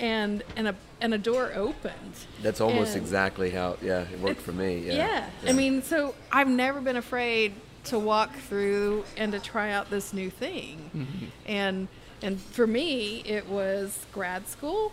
And 0.00 0.42
and 0.56 0.68
a 0.68 0.74
and 1.00 1.14
a 1.14 1.18
door 1.18 1.52
opened. 1.54 2.14
That's 2.42 2.60
almost 2.60 2.94
And- 2.94 3.02
exactly 3.02 3.50
how, 3.50 3.76
yeah, 3.82 4.02
it 4.02 4.18
worked 4.20 4.40
for 4.42 4.52
me. 4.52 4.78
Yeah. 4.86 4.94
yeah. 4.94 5.30
I 5.48 5.52
mean, 5.52 5.82
so 5.82 6.14
I've 6.32 6.48
never 6.48 6.80
been 6.80 6.96
afraid 6.96 7.52
to 7.84 7.98
walk 7.98 8.34
through 8.36 9.04
and 9.16 9.32
to 9.32 9.40
try 9.40 9.70
out 9.72 9.88
this 9.90 10.12
new 10.12 10.28
thing. 10.30 10.90
Mm-hmm. 10.94 11.26
And 11.46 11.88
and 12.22 12.40
for 12.40 12.66
me, 12.66 13.22
it 13.26 13.46
was 13.48 14.04
grad 14.12 14.46
school. 14.48 14.92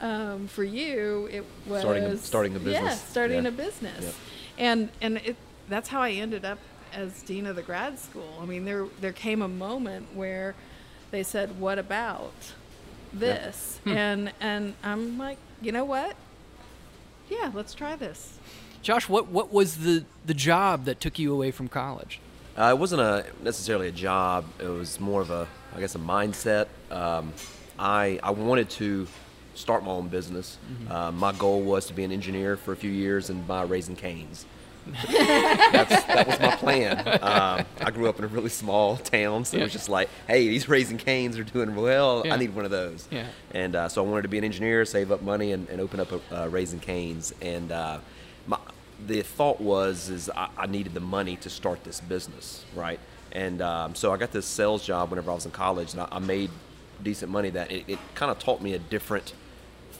Um, 0.00 0.48
for 0.48 0.64
you, 0.64 1.28
it 1.30 1.44
was 1.66 1.80
Starting 1.82 2.04
a- 2.04 2.16
starting 2.18 2.56
a 2.56 2.58
Yeah, 2.58 2.64
business. 2.80 3.00
starting 3.08 3.42
Yeah. 3.42 3.48
a 3.48 3.52
business. 3.52 4.16
And 4.58 4.88
and 5.00 5.18
it 5.18 5.36
that's 5.68 5.88
how 5.88 6.00
I 6.02 6.10
ended 6.12 6.44
up 6.44 6.58
as 6.92 7.22
dean 7.22 7.46
of 7.46 7.56
the 7.56 7.62
grad 7.62 7.98
school. 7.98 8.38
I 8.40 8.44
mean, 8.46 8.64
there 8.64 8.86
there 9.00 9.12
came 9.12 9.40
a 9.42 9.48
moment 9.48 10.14
where 10.14 10.54
they 11.10 11.22
said, 11.22 11.60
"What 11.60 11.78
about 11.78 12.32
this?" 13.12 13.80
Hmm. 13.84 13.90
And 13.90 14.32
and 14.40 14.74
I'm 14.82 15.18
like, 15.18 15.38
you 15.60 15.72
know 15.72 15.84
what? 15.84 16.16
Yeah, 17.28 17.50
let's 17.54 17.74
try 17.74 17.96
this. 17.96 18.38
Josh, 18.82 19.08
what, 19.08 19.28
what 19.28 19.52
was 19.52 19.78
the, 19.78 20.04
the 20.26 20.34
job 20.34 20.86
that 20.86 21.00
took 21.00 21.18
you 21.18 21.32
away 21.32 21.52
from 21.52 21.68
college? 21.68 22.20
Uh, 22.58 22.70
it 22.74 22.78
wasn't 22.78 23.00
a 23.00 23.24
necessarily 23.42 23.88
a 23.88 23.92
job. 23.92 24.44
It 24.58 24.66
was 24.66 25.00
more 25.00 25.22
of 25.22 25.30
a, 25.30 25.46
I 25.74 25.80
guess, 25.80 25.94
a 25.94 25.98
mindset. 25.98 26.66
Um, 26.90 27.32
I 27.78 28.20
I 28.22 28.32
wanted 28.32 28.68
to 28.70 29.06
start 29.54 29.84
my 29.84 29.92
own 29.92 30.08
business. 30.08 30.58
Uh, 30.90 31.10
my 31.12 31.32
goal 31.32 31.62
was 31.62 31.86
to 31.86 31.94
be 31.94 32.04
an 32.04 32.12
engineer 32.12 32.56
for 32.56 32.72
a 32.72 32.76
few 32.76 32.90
years 32.90 33.30
and 33.30 33.46
buy 33.46 33.62
Raising 33.62 33.96
Cane's. 33.96 34.44
That's, 34.84 36.04
that 36.04 36.26
was 36.26 36.40
my 36.40 36.56
plan. 36.56 36.98
Um, 37.22 37.64
I 37.80 37.90
grew 37.92 38.08
up 38.08 38.18
in 38.18 38.24
a 38.24 38.28
really 38.28 38.48
small 38.48 38.96
town, 38.96 39.44
so 39.44 39.56
it 39.58 39.62
was 39.62 39.72
just 39.72 39.88
like, 39.88 40.08
hey, 40.26 40.48
these 40.48 40.68
Raising 40.68 40.98
Cane's 40.98 41.38
are 41.38 41.44
doing 41.44 41.74
well. 41.74 42.22
Yeah. 42.24 42.34
I 42.34 42.36
need 42.36 42.54
one 42.54 42.64
of 42.64 42.70
those. 42.70 43.06
Yeah. 43.10 43.26
And 43.52 43.76
uh, 43.76 43.88
so 43.88 44.04
I 44.04 44.08
wanted 44.08 44.22
to 44.22 44.28
be 44.28 44.38
an 44.38 44.44
engineer, 44.44 44.84
save 44.84 45.12
up 45.12 45.22
money, 45.22 45.52
and, 45.52 45.68
and 45.68 45.80
open 45.80 46.00
up 46.00 46.12
a 46.12 46.42
uh, 46.42 46.46
Raising 46.48 46.80
Cane's. 46.80 47.32
And 47.40 47.70
uh, 47.70 47.98
my, 48.46 48.58
the 49.06 49.22
thought 49.22 49.60
was 49.60 50.08
is 50.08 50.30
I, 50.30 50.48
I 50.56 50.66
needed 50.66 50.94
the 50.94 51.00
money 51.00 51.36
to 51.36 51.50
start 51.50 51.84
this 51.84 52.00
business, 52.00 52.64
right? 52.74 53.00
And 53.32 53.62
um, 53.62 53.94
so 53.94 54.12
I 54.12 54.16
got 54.16 54.32
this 54.32 54.46
sales 54.46 54.84
job 54.84 55.10
whenever 55.10 55.30
I 55.30 55.34
was 55.34 55.46
in 55.46 55.52
college, 55.52 55.92
and 55.92 56.02
I, 56.02 56.08
I 56.12 56.18
made 56.18 56.50
decent 57.02 57.30
money. 57.30 57.50
That 57.50 57.70
it, 57.70 57.84
it 57.88 57.98
kind 58.14 58.30
of 58.30 58.38
taught 58.38 58.60
me 58.60 58.74
a 58.74 58.78
different 58.78 59.32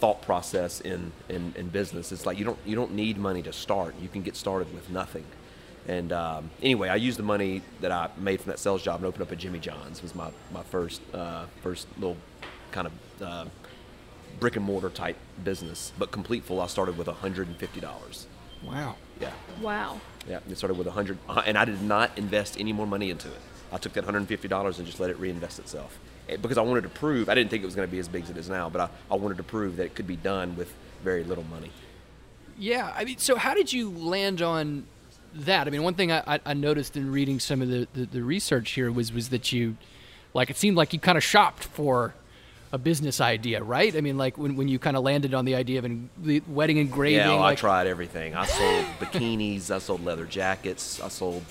thought 0.02 0.21
process 0.21 0.80
in, 0.80 1.12
in, 1.28 1.54
in 1.56 1.68
business. 1.68 2.11
It's 2.11 2.26
like 2.26 2.37
you 2.37 2.44
don't 2.44 2.59
you 2.66 2.75
don't 2.75 2.92
need 2.92 3.16
money 3.18 3.40
to 3.42 3.52
start. 3.52 3.94
You 4.02 4.09
can 4.09 4.23
get 4.23 4.35
started 4.37 4.68
with 4.75 4.90
nothing. 4.90 5.25
And 5.87 6.12
um, 6.12 6.50
anyway, 6.61 6.88
I 6.88 6.97
used 6.97 7.18
the 7.21 7.23
money 7.35 7.62
that 7.80 7.92
I 7.92 8.11
made 8.16 8.40
from 8.40 8.50
that 8.50 8.59
sales 8.59 8.82
job 8.82 8.97
and 8.99 9.06
opened 9.06 9.23
up 9.23 9.30
a 9.30 9.37
Jimmy 9.37 9.61
John's. 9.61 9.99
It 9.99 10.02
Was 10.02 10.14
my 10.16 10.30
my 10.52 10.64
first 10.64 11.00
uh, 11.14 11.44
first 11.62 11.87
little 12.00 12.16
kind 12.73 12.88
of 12.88 12.92
uh, 13.23 13.44
brick 14.40 14.56
and 14.56 14.64
mortar 14.64 14.90
type 14.90 15.16
business, 15.44 15.92
but 16.00 16.11
Completeful. 16.11 16.61
I 16.61 16.66
started 16.66 16.99
with 16.99 17.06
hundred 17.06 17.47
and 17.47 17.56
fifty 17.56 17.80
dollars. 17.80 18.26
Wow. 18.64 18.97
Yeah, 19.21 19.32
Wow. 19.61 20.00
yeah. 20.28 20.40
It 20.50 20.56
started 20.59 20.76
with 20.78 20.88
a 20.88 20.92
hundred, 20.99 21.18
uh, 21.28 21.42
and 21.47 21.56
I 21.56 21.64
did 21.64 21.80
not 21.82 22.09
invest 22.18 22.59
any 22.59 22.73
more 22.73 22.88
money 22.88 23.09
into 23.11 23.28
it. 23.28 23.40
I 23.73 23.79
took 23.79 23.93
that 23.95 24.05
hundred 24.05 24.19
and 24.19 24.29
fifty 24.29 24.49
dollars 24.49 24.79
and 24.79 24.87
just 24.87 25.00
let 25.00 25.11
it 25.11 25.19
reinvest 25.19 25.59
itself 25.59 25.99
Eh, 26.29 26.37
because 26.37 26.59
I 26.59 26.62
wanted 26.62 26.83
to 26.83 26.88
prove. 26.91 27.29
I 27.29 27.35
didn't 27.35 27.50
think 27.50 27.62
it 27.62 27.67
was 27.67 27.75
going 27.75 27.88
to 27.88 27.91
be 27.93 27.99
as 27.99 28.07
big 28.09 28.23
as 28.25 28.31
it 28.31 28.37
is 28.37 28.49
now, 28.49 28.69
but 28.71 28.81
I, 28.83 28.88
I 29.11 29.17
wanted 29.17 29.38
to 29.38 29.43
prove 29.43 29.76
that 29.76 29.85
it 29.87 29.95
could 29.95 30.07
be 30.07 30.17
done 30.17 30.57
with 30.57 30.73
very 31.02 31.25
little 31.25 31.45
money. 31.45 31.71
Yeah, 32.59 32.93
I 32.97 33.05
mean, 33.05 33.19
so 33.19 33.37
how 33.37 33.55
did 33.55 33.73
you 33.73 33.91
land 33.91 34.41
on 34.43 34.85
that? 35.35 35.67
I 35.67 35.71
mean, 35.71 35.83
one 35.83 35.95
thing 35.95 36.12
I, 36.12 36.38
I- 36.45 36.55
noticed 36.55 36.97
in 36.97 37.11
reading 37.11 37.41
some 37.41 37.61
of 37.62 37.69
the, 37.69 37.88
the, 37.95 38.05
the 38.07 38.23
research 38.23 38.73
here 38.73 38.93
was 38.93 39.12
was 39.12 39.31
that 39.31 39.50
you, 39.52 39.76
like, 40.35 40.50
it 40.50 40.57
seemed 40.57 40.76
like 40.76 40.93
you 40.93 41.00
kind 41.00 41.17
of 41.19 41.25
shopped 41.25 41.64
for 41.64 42.14
a 42.71 42.79
business 42.79 43.21
idea, 43.21 43.62
right? 43.62 43.95
I 43.97 44.00
mean, 44.00 44.17
like 44.17 44.38
when, 44.38 44.55
when 44.57 44.69
you 44.69 44.79
kind 44.79 44.97
of 44.97 45.02
landed 45.02 45.35
on 45.35 45.45
the 45.45 45.55
idea 45.57 45.79
of 45.79 45.85
en- 45.87 46.09
the 46.23 46.41
wedding 46.47 46.76
engraving. 46.76 47.19
Yeah, 47.19 47.29
well, 47.31 47.41
like, 47.41 47.59
I 47.59 47.61
tried 47.61 47.87
everything. 47.87 48.35
I 48.37 48.47
sold 48.47 48.85
bikinis. 49.00 49.71
I 49.71 49.79
sold 49.79 50.05
leather 50.05 50.25
jackets. 50.25 51.00
I 51.00 51.09
sold. 51.09 51.43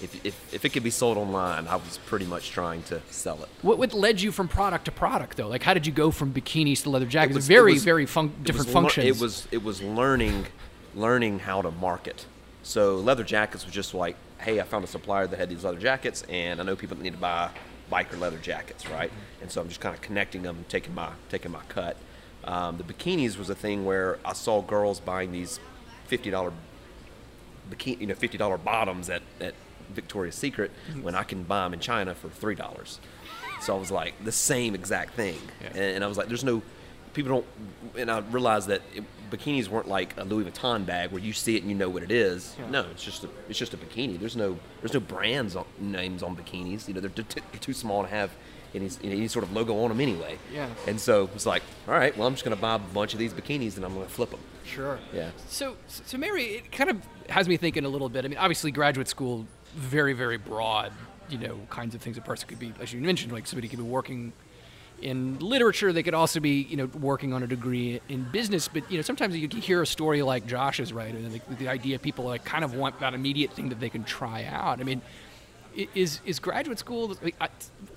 If, 0.00 0.24
if, 0.24 0.54
if 0.54 0.64
it 0.64 0.68
could 0.70 0.84
be 0.84 0.90
sold 0.90 1.16
online, 1.18 1.66
I 1.66 1.76
was 1.76 1.98
pretty 2.06 2.24
much 2.26 2.50
trying 2.50 2.82
to 2.84 3.02
sell 3.10 3.42
it. 3.42 3.48
What, 3.62 3.78
what 3.78 3.92
led 3.92 4.20
you 4.20 4.30
from 4.30 4.46
product 4.46 4.84
to 4.84 4.92
product, 4.92 5.36
though? 5.36 5.48
Like, 5.48 5.62
how 5.64 5.74
did 5.74 5.86
you 5.86 5.92
go 5.92 6.10
from 6.10 6.32
bikinis 6.32 6.82
to 6.84 6.90
leather 6.90 7.06
jackets? 7.06 7.34
was- 7.34 7.48
very, 7.48 7.72
it 7.72 7.74
was- 7.74 7.84
very 7.84 8.06
fun- 8.06 8.26
it 8.26 8.44
different 8.44 8.68
lear- 8.68 8.72
functions. 8.74 9.06
It 9.06 9.20
was 9.20 9.48
it 9.50 9.62
was 9.62 9.82
learning 9.82 10.46
learning 10.94 11.40
how 11.40 11.62
to 11.62 11.70
market. 11.70 12.26
So 12.62 12.96
leather 12.96 13.24
jackets 13.24 13.64
was 13.64 13.74
just 13.74 13.92
like, 13.94 14.16
hey, 14.38 14.60
I 14.60 14.64
found 14.64 14.84
a 14.84 14.86
supplier 14.86 15.26
that 15.26 15.38
had 15.38 15.48
these 15.48 15.64
leather 15.64 15.78
jackets, 15.78 16.22
and 16.28 16.60
I 16.60 16.64
know 16.64 16.76
people 16.76 16.96
that 16.96 17.02
need 17.02 17.14
to 17.14 17.18
buy 17.18 17.50
biker 17.90 18.18
leather 18.20 18.38
jackets, 18.38 18.88
right? 18.88 19.10
And 19.40 19.50
so 19.50 19.60
I'm 19.60 19.68
just 19.68 19.80
kind 19.80 19.94
of 19.94 20.00
connecting 20.00 20.42
them, 20.42 20.64
taking 20.68 20.94
my 20.94 21.10
taking 21.28 21.50
my 21.50 21.62
cut. 21.68 21.96
Um, 22.44 22.76
the 22.78 22.84
bikinis 22.84 23.36
was 23.36 23.50
a 23.50 23.54
thing 23.54 23.84
where 23.84 24.18
I 24.24 24.32
saw 24.32 24.62
girls 24.62 25.00
buying 25.00 25.32
these 25.32 25.58
fifty 26.06 26.30
dollar 26.30 26.52
bikini, 27.70 28.00
you 28.00 28.06
know, 28.06 28.14
fifty 28.14 28.38
dollar 28.38 28.58
bottoms 28.58 29.10
at, 29.10 29.22
at 29.40 29.54
Victoria's 29.94 30.34
Secret 30.34 30.70
Mm-hmm. 30.90 31.02
when 31.02 31.14
I 31.14 31.22
can 31.22 31.42
buy 31.44 31.64
them 31.64 31.74
in 31.74 31.80
China 31.80 32.14
for 32.14 32.28
three 32.28 32.54
dollars. 32.54 32.98
So 33.60 33.74
I 33.76 33.78
was 33.78 33.90
like 33.90 34.14
the 34.24 34.32
same 34.32 34.74
exact 34.74 35.14
thing, 35.14 35.38
Yeah. 35.60 35.68
and, 35.70 35.78
and 35.96 36.04
I 36.04 36.06
was 36.06 36.16
like, 36.16 36.28
there's 36.28 36.44
no 36.44 36.62
people 37.14 37.32
don't, 37.32 37.46
and 38.00 38.10
I 38.10 38.18
realized 38.20 38.68
that 38.68 38.82
it, 38.94 39.02
bikinis 39.30 39.66
weren't 39.68 39.88
like 39.88 40.16
a 40.16 40.24
Louis 40.24 40.44
Vuitton 40.44 40.86
bag 40.86 41.10
where 41.10 41.20
you 41.20 41.32
see 41.32 41.56
it 41.56 41.62
and 41.62 41.70
you 41.70 41.76
know 41.76 41.88
what 41.88 42.02
it 42.04 42.10
is. 42.12 42.54
No, 42.70 42.82
it's 42.92 43.02
just 43.02 43.24
a, 43.24 43.28
it's 43.48 43.58
just 43.58 43.74
a 43.74 43.76
bikini. 43.76 44.18
There's 44.18 44.36
no 44.36 44.58
there's 44.80 44.94
no 44.94 45.00
brands 45.00 45.56
on, 45.56 45.64
names 45.80 46.22
on 46.22 46.36
bikinis. 46.36 46.86
You 46.86 46.94
know, 46.94 47.00
they're, 47.00 47.10
t- 47.10 47.40
too 47.60 47.72
small 47.72 48.02
to 48.02 48.08
have 48.08 48.30
any 48.74 48.88
any 49.02 49.26
sort 49.26 49.42
of 49.44 49.52
logo 49.52 49.76
on 49.82 49.88
them 49.88 50.00
anyway. 50.00 50.38
Yeah. 50.54 50.68
And 50.86 51.00
so 51.00 51.28
it's 51.34 51.46
like, 51.46 51.62
all 51.88 51.94
right, 51.94 52.16
well, 52.16 52.28
I'm 52.28 52.34
just 52.34 52.44
gonna 52.44 52.54
buy 52.56 52.76
a 52.76 52.78
bunch 52.78 53.12
of 53.12 53.18
these 53.18 53.32
bikinis 53.32 53.76
and 53.76 53.84
I'm 53.84 53.94
gonna 53.94 54.06
flip 54.06 54.30
them. 54.30 54.40
Sure. 54.64 54.98
Yeah. 55.12 55.30
So, 55.48 55.76
so 55.88 56.16
Mary, 56.18 56.44
it 56.44 56.70
kind 56.70 56.90
of 56.90 56.98
has 57.30 57.48
me 57.48 57.56
thinking 57.56 57.84
a 57.86 57.88
little 57.88 58.10
bit. 58.10 58.24
I 58.24 58.28
mean, 58.28 58.38
obviously, 58.38 58.70
graduate 58.70 59.08
school, 59.08 59.46
very, 59.74 60.12
very 60.12 60.38
broad. 60.38 60.92
You 61.28 61.38
know, 61.38 61.60
kinds 61.68 61.94
of 61.94 62.00
things 62.00 62.16
a 62.16 62.22
person 62.22 62.48
could 62.48 62.58
be, 62.58 62.72
as 62.80 62.92
you 62.92 63.00
mentioned, 63.00 63.32
like 63.32 63.46
somebody 63.46 63.68
could 63.68 63.78
be 63.78 63.84
working 63.84 64.32
in 65.02 65.38
literature. 65.38 65.92
They 65.92 66.02
could 66.02 66.14
also 66.14 66.40
be, 66.40 66.62
you 66.62 66.76
know, 66.76 66.86
working 66.86 67.32
on 67.32 67.42
a 67.42 67.46
degree 67.46 68.00
in 68.08 68.24
business. 68.24 68.66
But 68.68 68.90
you 68.90 68.96
know, 68.96 69.02
sometimes 69.02 69.36
you 69.36 69.48
hear 69.48 69.82
a 69.82 69.86
story 69.86 70.22
like 70.22 70.46
Josh's, 70.46 70.92
right? 70.92 71.14
And 71.14 71.32
the, 71.32 71.54
the 71.56 71.68
idea 71.68 71.98
people 71.98 72.24
like 72.24 72.44
kind 72.44 72.64
of 72.64 72.74
want 72.74 72.98
that 73.00 73.14
immediate 73.14 73.52
thing 73.52 73.68
that 73.68 73.80
they 73.80 73.90
can 73.90 74.04
try 74.04 74.44
out. 74.44 74.80
I 74.80 74.84
mean. 74.84 75.02
Is 75.94 76.20
is 76.26 76.40
graduate 76.40 76.78
school? 76.80 77.16
I, 77.40 77.48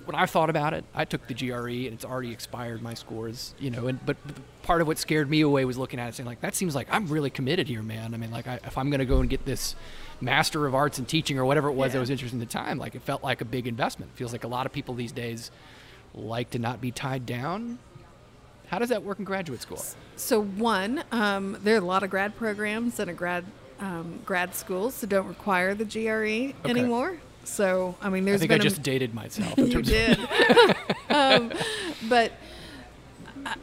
when 0.04 0.14
I 0.14 0.26
thought 0.26 0.50
about 0.50 0.72
it, 0.72 0.84
I 0.94 1.04
took 1.04 1.26
the 1.26 1.34
GRE 1.34 1.68
and 1.68 1.92
it's 1.92 2.04
already 2.04 2.30
expired 2.30 2.80
my 2.80 2.94
scores, 2.94 3.56
you 3.58 3.70
know. 3.70 3.88
And 3.88 4.04
but, 4.06 4.16
but 4.24 4.36
part 4.62 4.80
of 4.80 4.86
what 4.86 4.98
scared 4.98 5.28
me 5.28 5.40
away 5.40 5.64
was 5.64 5.76
looking 5.76 5.98
at 5.98 6.08
it 6.08 6.14
saying 6.14 6.28
like 6.28 6.40
that 6.42 6.54
seems 6.54 6.76
like 6.76 6.86
I'm 6.92 7.08
really 7.08 7.30
committed 7.30 7.66
here, 7.66 7.82
man. 7.82 8.14
I 8.14 8.18
mean, 8.18 8.30
like 8.30 8.46
I, 8.46 8.60
if 8.64 8.78
I'm 8.78 8.88
going 8.88 9.00
to 9.00 9.04
go 9.04 9.18
and 9.18 9.28
get 9.28 9.44
this 9.44 9.74
Master 10.20 10.64
of 10.64 10.76
Arts 10.76 11.00
in 11.00 11.06
Teaching 11.06 11.38
or 11.38 11.44
whatever 11.44 11.68
it 11.68 11.72
was 11.72 11.92
that 11.92 11.98
was 11.98 12.10
interesting 12.10 12.40
at 12.40 12.48
the 12.48 12.52
time, 12.52 12.78
like 12.78 12.94
it 12.94 13.02
felt 13.02 13.24
like 13.24 13.40
a 13.40 13.44
big 13.44 13.66
investment. 13.66 14.12
It 14.14 14.16
feels 14.16 14.30
like 14.30 14.44
a 14.44 14.48
lot 14.48 14.64
of 14.64 14.72
people 14.72 14.94
these 14.94 15.12
days 15.12 15.50
like 16.14 16.50
to 16.50 16.60
not 16.60 16.80
be 16.80 16.92
tied 16.92 17.26
down. 17.26 17.80
How 18.68 18.78
does 18.78 18.90
that 18.90 19.02
work 19.02 19.18
in 19.18 19.24
graduate 19.24 19.60
school? 19.60 19.82
So 20.14 20.40
one, 20.40 21.02
um, 21.10 21.58
there 21.64 21.74
are 21.74 21.78
a 21.78 21.84
lot 21.84 22.04
of 22.04 22.10
grad 22.10 22.36
programs 22.36 23.00
and 23.00 23.10
a 23.10 23.12
grad 23.12 23.44
um, 23.80 24.20
grad 24.24 24.54
schools 24.54 25.00
that 25.00 25.08
don't 25.08 25.26
require 25.26 25.74
the 25.74 25.84
GRE 25.84 26.54
anymore. 26.68 27.18
So 27.44 27.96
I 28.00 28.08
mean, 28.08 28.24
there's. 28.24 28.40
I 28.42 28.46
think 28.46 28.52
I 28.52 28.58
just 28.58 28.82
dated 28.82 29.14
myself. 29.14 29.58
In 29.58 29.66
you 29.68 29.72
terms 29.72 29.88
did. 29.88 30.18
um, 31.10 31.52
but 32.08 32.32
uh, 33.44 33.54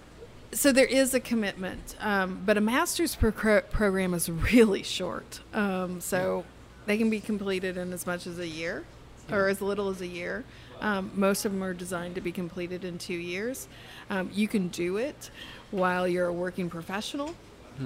so 0.52 0.72
there 0.72 0.86
is 0.86 1.14
a 1.14 1.20
commitment, 1.20 1.96
um, 2.00 2.42
but 2.46 2.58
a 2.58 2.62
master's 2.62 3.16
pro- 3.16 3.62
program 3.62 4.14
is 4.14 4.30
really 4.30 4.84
short. 4.84 5.42
Um, 5.54 6.02
so 6.02 6.46
they 6.86 6.98
can 6.98 7.10
be 7.10 7.20
completed 7.20 7.78
in 7.78 7.94
as 7.94 8.06
much 8.06 8.28
as 8.28 8.40
a 8.40 8.48
year 8.48 8.86
or 9.32 9.48
as 9.48 9.62
little 9.62 9.90
as 9.90 10.02
a 10.02 10.08
year. 10.08 10.44
Um, 10.82 11.12
most 11.14 11.46
of 11.46 11.52
them 11.52 11.62
are 11.62 11.74
designed 11.74 12.16
to 12.16 12.22
be 12.22 12.32
completed 12.32 12.86
in 12.86 12.98
two 12.98 13.14
years. 13.14 13.68
Um, 14.10 14.30
you 14.34 14.48
can 14.48 14.70
do 14.70 14.98
it 14.98 15.30
while 15.72 16.08
you're 16.08 16.28
a 16.28 16.34
working 16.34 16.70
professional. 16.70 17.36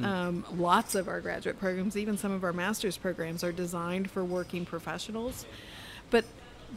Um, 0.02 0.46
lots 0.58 0.96
of 0.96 1.08
our 1.08 1.22
graduate 1.22 1.60
programs, 1.60 1.96
even 1.96 2.18
some 2.18 2.32
of 2.32 2.44
our 2.44 2.54
master's 2.54 2.98
programs, 2.98 3.44
are 3.44 3.52
designed 3.52 4.10
for 4.10 4.24
working 4.24 4.66
professionals. 4.66 5.46
But 6.10 6.26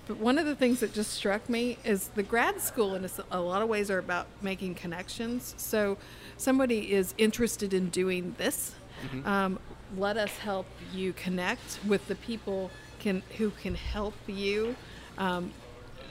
but 0.06 0.18
one 0.18 0.36
of 0.38 0.44
the 0.44 0.54
things 0.54 0.80
that 0.80 0.92
just 0.92 1.12
struck 1.12 1.48
me 1.48 1.78
is 1.84 2.08
the 2.08 2.22
grad 2.22 2.60
school, 2.60 2.94
in 2.94 3.08
a 3.30 3.40
lot 3.40 3.62
of 3.62 3.68
ways, 3.68 3.90
are 3.90 3.98
about 3.98 4.26
making 4.42 4.74
connections. 4.74 5.54
So, 5.56 5.96
somebody 6.36 6.92
is 6.92 7.14
interested 7.16 7.72
in 7.72 7.88
doing 7.88 8.34
this. 8.36 8.74
Um, 9.24 9.58
let 9.96 10.16
us 10.16 10.36
help 10.38 10.66
you 10.92 11.12
connect 11.14 11.78
with 11.86 12.06
the 12.08 12.14
people 12.16 12.70
can 12.98 13.22
who 13.38 13.50
can 13.62 13.74
help 13.74 14.14
you 14.26 14.74
um, 15.18 15.52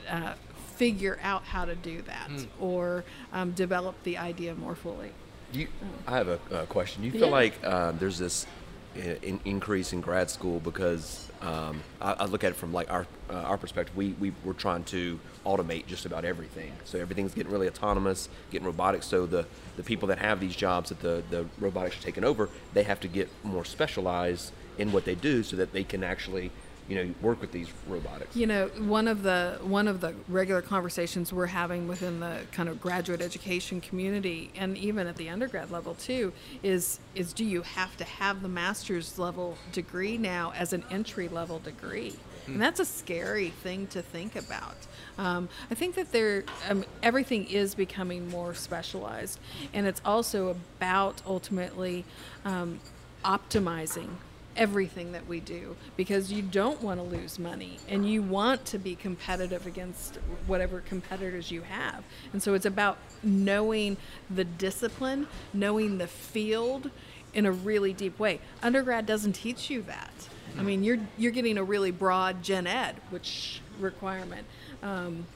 uh, 0.08 0.34
figure 0.76 1.18
out 1.22 1.44
how 1.44 1.64
to 1.64 1.74
do 1.74 2.02
that 2.02 2.28
or 2.60 3.04
um, 3.32 3.52
develop 3.52 4.00
the 4.02 4.18
idea 4.18 4.54
more 4.54 4.74
fully. 4.74 5.10
You, 5.52 5.68
I 6.06 6.16
have 6.16 6.28
a, 6.28 6.38
a 6.50 6.66
question. 6.66 7.02
Do 7.02 7.06
you 7.06 7.12
feel 7.12 7.28
Yeah. 7.28 7.34
like 7.34 7.64
um, 7.64 7.98
there's 7.98 8.18
this 8.18 8.46
in, 8.94 9.40
increase 9.44 9.92
in 9.92 10.00
grad 10.00 10.30
school 10.30 10.58
because 10.60 11.28
um, 11.42 11.82
I, 12.00 12.12
I 12.12 12.24
look 12.24 12.44
at 12.44 12.52
it 12.52 12.56
from 12.56 12.72
like 12.72 12.90
our 12.90 13.06
uh, 13.30 13.34
our 13.34 13.58
perspective. 13.58 13.94
We 13.96 14.14
we 14.18 14.32
we're 14.44 14.54
trying 14.54 14.84
to 14.84 15.20
automate 15.44 15.86
just 15.86 16.06
about 16.06 16.24
everything. 16.24 16.72
So 16.84 16.98
everything's 16.98 17.34
getting 17.34 17.52
really 17.52 17.68
autonomous, 17.68 18.28
getting 18.50 18.66
robotic. 18.66 19.02
So 19.02 19.26
the 19.26 19.46
the 19.76 19.82
people 19.82 20.08
that 20.08 20.18
have 20.18 20.40
these 20.40 20.56
jobs 20.56 20.88
that 20.88 21.00
the 21.00 21.22
the 21.30 21.46
robotics 21.58 21.98
are 21.98 22.02
taking 22.02 22.24
over, 22.24 22.48
they 22.74 22.82
have 22.84 23.00
to 23.00 23.08
get 23.08 23.28
more 23.44 23.64
specialized 23.64 24.52
in 24.78 24.92
what 24.92 25.04
they 25.04 25.14
do 25.14 25.42
so 25.42 25.56
that 25.56 25.72
they 25.72 25.84
can 25.84 26.02
actually 26.02 26.50
you 26.88 26.96
know 26.96 27.14
work 27.20 27.40
with 27.40 27.52
these 27.52 27.68
robotics. 27.88 28.36
You 28.36 28.46
know, 28.46 28.68
one 28.78 29.08
of 29.08 29.22
the 29.22 29.58
one 29.62 29.88
of 29.88 30.00
the 30.00 30.14
regular 30.28 30.62
conversations 30.62 31.32
we're 31.32 31.46
having 31.46 31.88
within 31.88 32.20
the 32.20 32.40
kind 32.52 32.68
of 32.68 32.80
graduate 32.80 33.20
education 33.20 33.80
community, 33.80 34.50
and 34.56 34.76
even 34.78 35.06
at 35.06 35.16
the 35.16 35.28
undergrad 35.28 35.70
level 35.70 35.94
too, 35.94 36.32
is 36.62 37.00
is 37.14 37.32
do 37.32 37.44
you 37.44 37.62
have 37.62 37.96
to 37.96 38.04
have 38.04 38.42
the 38.42 38.48
master's 38.48 39.18
level 39.18 39.58
degree 39.72 40.16
now 40.16 40.52
as 40.56 40.72
an 40.72 40.84
entry 40.90 41.28
level 41.28 41.58
degree? 41.58 42.14
And 42.46 42.62
that's 42.62 42.78
a 42.78 42.84
scary 42.84 43.50
thing 43.50 43.88
to 43.88 44.02
think 44.02 44.36
about. 44.36 44.76
Um, 45.18 45.48
I 45.68 45.74
think 45.74 45.96
that 45.96 46.12
there, 46.12 46.44
um, 46.68 46.84
everything 47.02 47.46
is 47.46 47.74
becoming 47.74 48.28
more 48.28 48.54
specialized, 48.54 49.40
and 49.72 49.84
it's 49.84 50.00
also 50.04 50.50
about 50.50 51.22
ultimately 51.26 52.04
um, 52.44 52.78
optimizing 53.24 54.10
everything 54.56 55.12
that 55.12 55.26
we 55.26 55.40
do 55.40 55.76
because 55.96 56.32
you 56.32 56.42
don't 56.42 56.82
want 56.82 56.98
to 56.98 57.04
lose 57.04 57.38
money 57.38 57.78
and 57.88 58.08
you 58.08 58.22
want 58.22 58.64
to 58.66 58.78
be 58.78 58.94
competitive 58.94 59.66
against 59.66 60.16
whatever 60.46 60.80
competitors 60.80 61.50
you 61.50 61.62
have. 61.62 62.04
And 62.32 62.42
so 62.42 62.54
it's 62.54 62.66
about 62.66 62.98
knowing 63.22 63.96
the 64.30 64.44
discipline, 64.44 65.26
knowing 65.52 65.98
the 65.98 66.06
field 66.06 66.90
in 67.34 67.46
a 67.46 67.52
really 67.52 67.92
deep 67.92 68.18
way. 68.18 68.40
Undergrad 68.62 69.06
doesn't 69.06 69.34
teach 69.34 69.70
you 69.70 69.82
that. 69.82 70.12
I 70.58 70.62
mean, 70.62 70.82
you're 70.82 70.98
you're 71.18 71.32
getting 71.32 71.58
a 71.58 71.64
really 71.64 71.90
broad 71.90 72.42
gen 72.42 72.66
ed, 72.66 72.96
which 73.10 73.60
requirement 73.78 74.46
um, 74.82 75.26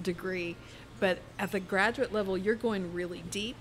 degree, 0.00 0.56
but 1.00 1.18
at 1.38 1.50
the 1.50 1.58
graduate 1.58 2.12
level, 2.12 2.38
you're 2.38 2.54
going 2.54 2.94
really 2.94 3.24
deep 3.30 3.56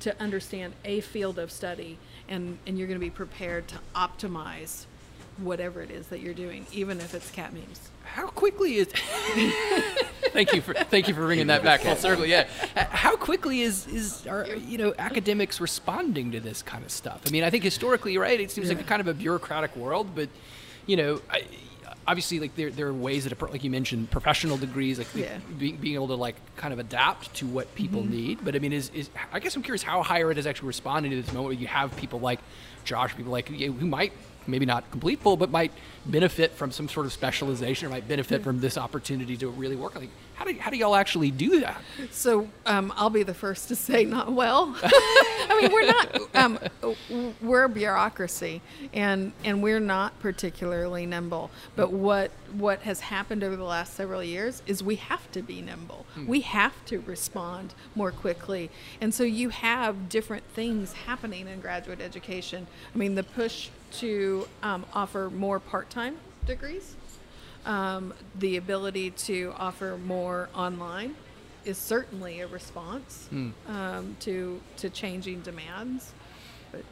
to 0.00 0.20
understand 0.20 0.74
a 0.84 1.00
field 1.00 1.38
of 1.38 1.50
study 1.50 1.98
and, 2.28 2.58
and 2.66 2.78
you're 2.78 2.86
going 2.86 2.98
to 2.98 3.04
be 3.04 3.10
prepared 3.10 3.68
to 3.68 3.76
optimize 3.94 4.86
whatever 5.38 5.82
it 5.82 5.90
is 5.90 6.06
that 6.08 6.20
you're 6.20 6.34
doing, 6.34 6.66
even 6.72 7.00
if 7.00 7.14
it's 7.14 7.30
cat 7.30 7.52
memes. 7.52 7.90
How 8.04 8.28
quickly 8.28 8.76
is? 8.76 8.88
thank 10.32 10.52
you 10.52 10.60
for 10.60 10.74
thank 10.74 11.08
you 11.08 11.14
for 11.14 11.22
bringing 11.22 11.48
that 11.48 11.64
back 11.64 11.80
full 11.80 11.96
circle. 11.96 12.24
Yeah, 12.24 12.46
how 12.76 13.16
quickly 13.16 13.62
is 13.62 13.86
is 13.88 14.26
are 14.26 14.46
you 14.46 14.78
know 14.78 14.94
academics 14.98 15.60
responding 15.60 16.30
to 16.32 16.40
this 16.40 16.62
kind 16.62 16.84
of 16.84 16.90
stuff? 16.90 17.22
I 17.26 17.30
mean, 17.30 17.42
I 17.42 17.50
think 17.50 17.64
historically, 17.64 18.16
right, 18.18 18.38
it 18.38 18.50
seems 18.50 18.68
like 18.68 18.80
a 18.80 18.84
kind 18.84 19.00
of 19.00 19.08
a 19.08 19.14
bureaucratic 19.14 19.74
world, 19.74 20.08
but 20.14 20.28
you 20.86 20.96
know. 20.96 21.20
I, 21.30 21.44
Obviously, 22.06 22.40
like 22.40 22.54
there, 22.56 22.70
there 22.70 22.88
are 22.88 22.92
ways 22.92 23.24
that, 23.24 23.40
like 23.50 23.64
you 23.64 23.70
mentioned, 23.70 24.10
professional 24.10 24.56
degrees, 24.56 24.98
like 24.98 25.08
Yeah. 25.14 25.38
being, 25.58 25.76
being 25.76 25.94
able 25.94 26.08
to 26.08 26.14
like 26.14 26.36
kind 26.56 26.72
of 26.72 26.78
adapt 26.78 27.34
to 27.36 27.46
what 27.46 27.74
people 27.74 28.02
mm-hmm. 28.02 28.12
need. 28.12 28.44
But 28.44 28.54
I 28.54 28.58
mean, 28.58 28.72
is, 28.72 28.90
is 28.90 29.10
I 29.32 29.40
guess 29.40 29.56
I'm 29.56 29.62
curious 29.62 29.82
how 29.82 30.02
higher 30.02 30.30
ed 30.30 30.38
is 30.38 30.46
actually 30.46 30.68
responding 30.68 31.10
to 31.12 31.16
this 31.22 31.28
moment. 31.28 31.46
Where 31.46 31.54
you 31.54 31.66
have 31.66 31.96
people 31.96 32.20
like 32.20 32.40
Josh, 32.84 33.16
people 33.16 33.32
like 33.32 33.48
who 33.48 33.86
might 33.86 34.12
maybe 34.46 34.66
not 34.66 34.90
complete 34.90 35.20
full, 35.20 35.36
but 35.36 35.50
might 35.50 35.72
benefit 36.06 36.52
from 36.52 36.70
some 36.70 36.88
sort 36.88 37.06
of 37.06 37.12
specialization 37.12 37.86
or 37.86 37.90
might 37.90 38.06
benefit 38.06 38.42
from 38.42 38.60
this 38.60 38.76
opportunity 38.76 39.36
to 39.38 39.48
really 39.48 39.76
work. 39.76 39.94
Like, 39.94 40.10
how 40.34 40.44
do 40.44 40.54
how 40.58 40.70
do 40.70 40.76
y'all 40.76 40.96
actually 40.96 41.30
do 41.30 41.60
that? 41.60 41.80
So 42.10 42.48
um, 42.66 42.92
I'll 42.96 43.10
be 43.10 43.22
the 43.22 43.34
first 43.34 43.68
to 43.68 43.76
say 43.76 44.04
not 44.04 44.32
well. 44.32 44.76
I 44.82 45.58
mean, 45.60 45.72
we're 45.72 45.86
not. 45.86 46.20
Um, 46.34 46.58
we're 47.40 47.64
a 47.64 47.68
bureaucracy, 47.68 48.60
and 48.92 49.32
and 49.44 49.62
we're 49.62 49.80
not 49.80 50.18
particularly 50.20 51.06
nimble. 51.06 51.50
But 51.76 51.92
what 51.92 52.32
what 52.52 52.80
has 52.80 53.00
happened 53.00 53.44
over 53.44 53.56
the 53.56 53.64
last 53.64 53.94
several 53.94 54.22
years 54.22 54.62
is 54.66 54.82
we 54.82 54.96
have 54.96 55.30
to 55.32 55.42
be 55.42 55.60
nimble. 55.62 56.06
We 56.26 56.40
have 56.42 56.84
to 56.86 57.00
respond 57.00 57.74
more 57.94 58.12
quickly, 58.12 58.70
and 59.00 59.14
so 59.14 59.24
you 59.24 59.48
have 59.50 60.08
different 60.08 60.44
things 60.52 60.92
happening 60.92 61.48
in 61.48 61.60
graduate 61.60 62.00
education. 62.00 62.66
I 62.94 62.98
mean, 62.98 63.14
the 63.14 63.24
push 63.24 63.70
to 63.94 64.46
um, 64.62 64.84
offer 64.92 65.30
more 65.30 65.58
part-time 65.60 66.16
degrees 66.46 66.94
um, 67.66 68.12
the 68.38 68.56
ability 68.56 69.10
to 69.10 69.52
offer 69.56 69.96
more 70.04 70.48
online 70.54 71.14
is 71.64 71.78
certainly 71.78 72.40
a 72.40 72.46
response 72.46 73.28
um, 73.68 74.16
to 74.20 74.60
to 74.76 74.90
changing 74.90 75.40
demands. 75.40 76.12
But 76.70 76.82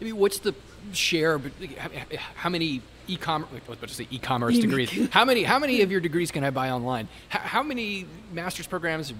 I 0.00 0.04
mean, 0.04 0.16
what's 0.16 0.38
the 0.38 0.54
share? 0.92 1.34
of- 1.34 1.52
how- 1.76 1.90
How 2.36 2.48
many 2.48 2.80
e-commerce? 3.06 3.50
I 3.52 3.54
was 3.68 3.76
about 3.78 3.88
to 3.90 3.94
say 3.94 4.06
e-commerce 4.10 4.58
degrees. 4.58 4.90
How 5.10 5.26
many? 5.26 5.42
How 5.42 5.58
many 5.58 5.82
of 5.82 5.90
your 5.90 6.00
degrees 6.00 6.30
can 6.30 6.42
I 6.42 6.48
buy 6.48 6.70
online? 6.70 7.08
How, 7.28 7.40
how 7.40 7.62
many 7.62 8.06
master's 8.32 8.66
programs, 8.66 9.12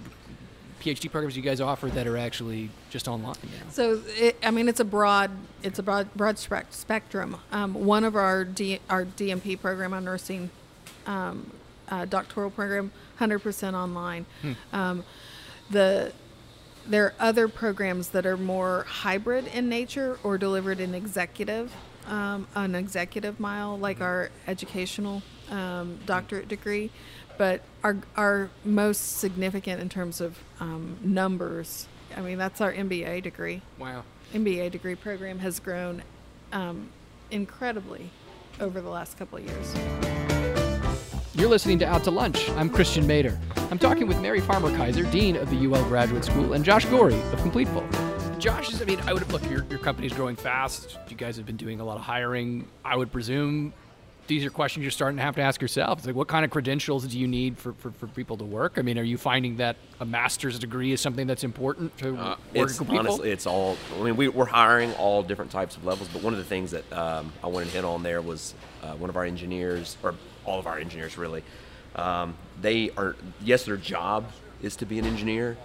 PhD 0.85 1.11
programs 1.11 1.37
you 1.37 1.43
guys 1.43 1.61
offer 1.61 1.89
that 1.89 2.07
are 2.07 2.17
actually 2.17 2.71
just 2.91 3.09
online? 3.09 3.37
now? 3.43 3.71
so 3.71 4.03
it, 4.09 4.37
I 4.43 4.51
mean, 4.51 4.69
it's 4.69 4.81
a 4.81 4.85
broad 4.85 5.31
it's 5.63 5.79
a 5.79 5.83
broad 5.83 6.13
broad 6.15 6.39
spec- 6.39 6.73
spectrum. 6.73 7.37
Um, 7.53 7.75
one 7.75 8.05
of 8.05 8.17
our 8.17 8.45
D, 8.45 8.81
our 8.91 9.05
DNP 9.05 9.61
program 9.61 9.95
on 9.95 10.05
nursing. 10.05 10.51
Um, 11.07 11.51
uh, 11.89 12.05
doctoral 12.07 12.51
program, 12.51 12.91
100% 13.21 13.75
online. 13.75 14.27
Um, 14.73 15.05
the 15.71 16.13
there 16.87 17.07
are 17.07 17.15
other 17.19 17.49
programs 17.49 18.09
that 18.09 18.27
are 18.27 18.37
more 18.37 18.85
hybrid 18.87 19.47
in 19.47 19.69
nature 19.71 20.19
or 20.23 20.37
delivered 20.37 20.81
in 20.81 20.95
executive, 20.95 21.73
um, 22.07 22.47
an 22.55 22.75
executive 22.75 23.41
mile, 23.41 23.79
like 23.79 24.03
our 24.03 24.31
educational 24.47 25.23
um, 25.51 25.99
doctorate 26.05 26.49
degree. 26.49 26.91
But 27.37 27.63
our, 27.83 27.97
our 28.17 28.51
most 28.65 29.19
significant 29.19 29.81
in 29.81 29.89
terms 29.89 30.21
of 30.21 30.39
um, 30.61 30.99
numbers, 31.03 31.89
I 32.17 32.21
mean, 32.21 32.39
that's 32.39 32.61
our 32.61 32.73
MBA 32.73 33.23
degree. 33.23 33.63
Wow. 33.79 34.05
MBA 34.33 34.71
degree 34.71 34.95
program 34.95 35.39
has 35.41 35.59
grown 35.61 36.03
um, 36.53 36.89
incredibly 37.31 38.11
over 38.61 38.81
the 38.81 38.89
last 38.89 39.19
couple 39.19 39.39
of 39.39 39.45
years. 39.45 39.75
You're 41.35 41.49
listening 41.49 41.81
to 41.81 41.87
Out 41.87 42.05
to 42.05 42.13
Lunch. 42.13 42.49
I'm 42.51 42.71
Christian 42.71 43.05
Mader. 43.05 43.37
I'm 43.71 43.79
talking 43.79 44.07
with 44.07 44.21
Mary 44.21 44.41
Farmer 44.41 44.75
Kaiser, 44.77 45.03
Dean 45.05 45.35
of 45.35 45.51
the 45.51 45.67
UL 45.67 45.83
Graduate 45.89 46.25
School, 46.25 46.53
and 46.53 46.65
Josh 46.65 46.85
Gorey 46.85 47.21
of 47.21 47.41
Completeful. 47.43 47.85
Josh 48.39 48.73
is, 48.73 48.81
I 48.81 48.85
mean, 48.85 49.01
I 49.07 49.13
would 49.13 49.31
look, 49.33 49.43
your, 49.51 49.65
your 49.71 49.81
company's 49.81 50.13
growing 50.13 50.37
fast. 50.37 50.97
You 51.09 51.17
guys 51.17 51.37
have 51.37 51.47
been 51.47 51.57
doing 51.57 51.81
a 51.81 51.85
lot 51.85 51.97
of 51.97 52.03
hiring. 52.03 52.69
I 52.85 52.95
would 52.95 53.11
presume 53.11 53.73
these 54.27 54.45
are 54.45 54.51
questions 54.51 54.83
you're 54.83 54.91
starting 54.91 55.17
to 55.19 55.23
have 55.23 55.35
to 55.37 55.43
ask 55.43 55.61
yourself. 55.61 55.99
It's 55.99 56.07
like, 56.07 56.17
what 56.17 56.29
kind 56.29 56.45
of 56.45 56.51
credentials 56.51 57.07
do 57.07 57.19
you 57.19 57.27
need 57.27 57.59
for, 57.59 57.73
for, 57.75 57.91
for 57.93 58.07
people 58.09 58.37
to 58.39 58.45
work? 58.45 58.75
I 58.77 58.83
mean, 58.83 58.99
are 58.99 59.03
you 59.03 59.19
finding 59.19 59.57
that 59.57 59.77
a 60.01 60.05
master's 60.05 60.59
degree 60.59 60.93
is 60.93 61.01
something 61.01 61.27
that's 61.27 61.45
important 61.45 61.97
to 61.99 62.17
Uh, 62.17 62.37
it's 62.55 62.73
at 62.73 62.79
Completeful? 62.79 62.99
honestly, 62.99 63.31
it's 63.31 63.47
all. 63.47 63.77
I 63.99 64.03
mean, 64.03 64.17
we, 64.17 64.29
we're 64.29 64.45
hiring 64.47 64.93
all 64.95 65.23
different 65.23 65.51
types 65.51 65.77
of 65.77 65.85
levels, 65.85 66.09
but 66.13 66.23
one 66.23 66.33
of 66.33 66.39
the 66.39 66.45
things 66.45 66.71
that 66.71 66.91
um, 66.93 67.33
I 67.43 67.49
wanted 67.49 67.67
to 67.67 67.73
hit 67.73 67.85
on 67.85 68.03
there 68.03 68.23
was 68.23 68.55
uh, 68.83 68.95
one 68.95 69.11
of 69.11 69.17
our 69.17 69.25
engineers, 69.25 69.97
or 70.03 70.15
all 70.45 70.59
of 70.59 70.67
our 70.67 70.79
engineers, 70.79 71.19
really. 71.19 71.43
Um, 71.97 72.35
they 72.61 72.91
are 72.97 73.17
yes, 73.43 73.65
their 73.65 73.77
job 73.77 74.31
is 74.63 74.77
to 74.77 74.87
be 74.87 74.99
an 74.99 75.05
engineer, 75.05 75.57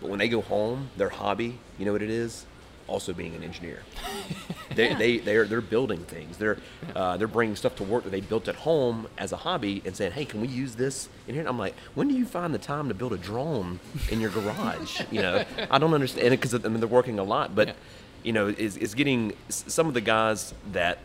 but 0.00 0.10
when 0.10 0.18
they 0.18 0.28
go 0.28 0.42
home, 0.42 0.90
their 0.96 1.08
hobby, 1.08 1.58
you 1.78 1.84
know 1.84 1.92
what 1.92 2.02
it 2.02 2.10
is? 2.10 2.46
Also 2.88 3.12
being 3.12 3.34
an 3.34 3.42
engineer. 3.42 3.82
they, 4.74 4.94
they 4.94 5.18
they're 5.18 5.44
they're 5.46 5.60
building 5.60 6.00
things. 6.04 6.36
They're 6.36 6.58
uh, 6.94 7.16
they're 7.16 7.26
bringing 7.28 7.56
stuff 7.56 7.76
to 7.76 7.84
work 7.84 8.04
that 8.04 8.10
they 8.10 8.20
built 8.20 8.48
at 8.48 8.54
home 8.56 9.06
as 9.16 9.32
a 9.32 9.36
hobby 9.36 9.82
and 9.84 9.96
saying, 9.96 10.12
"Hey, 10.12 10.24
can 10.24 10.40
we 10.40 10.48
use 10.48 10.74
this 10.74 11.08
in 11.28 11.34
here?" 11.34 11.40
And 11.42 11.48
I'm 11.48 11.58
like, 11.58 11.74
"When 11.94 12.08
do 12.08 12.14
you 12.14 12.26
find 12.26 12.52
the 12.52 12.58
time 12.58 12.88
to 12.88 12.94
build 12.94 13.12
a 13.12 13.18
drone 13.18 13.80
in 14.10 14.20
your 14.20 14.30
garage?" 14.30 15.00
You 15.10 15.22
know, 15.22 15.44
I 15.70 15.78
don't 15.78 15.94
understand 15.94 16.30
because 16.32 16.54
I 16.54 16.58
mean 16.58 16.80
they're 16.80 16.88
working 16.88 17.18
a 17.18 17.24
lot, 17.24 17.54
but 17.54 17.68
Yeah. 17.68 17.74
you 18.24 18.32
know, 18.32 18.48
is 18.48 18.76
is 18.76 18.94
getting 18.94 19.32
some 19.48 19.86
of 19.86 19.94
the 19.94 20.00
guys 20.00 20.52
that 20.72 20.98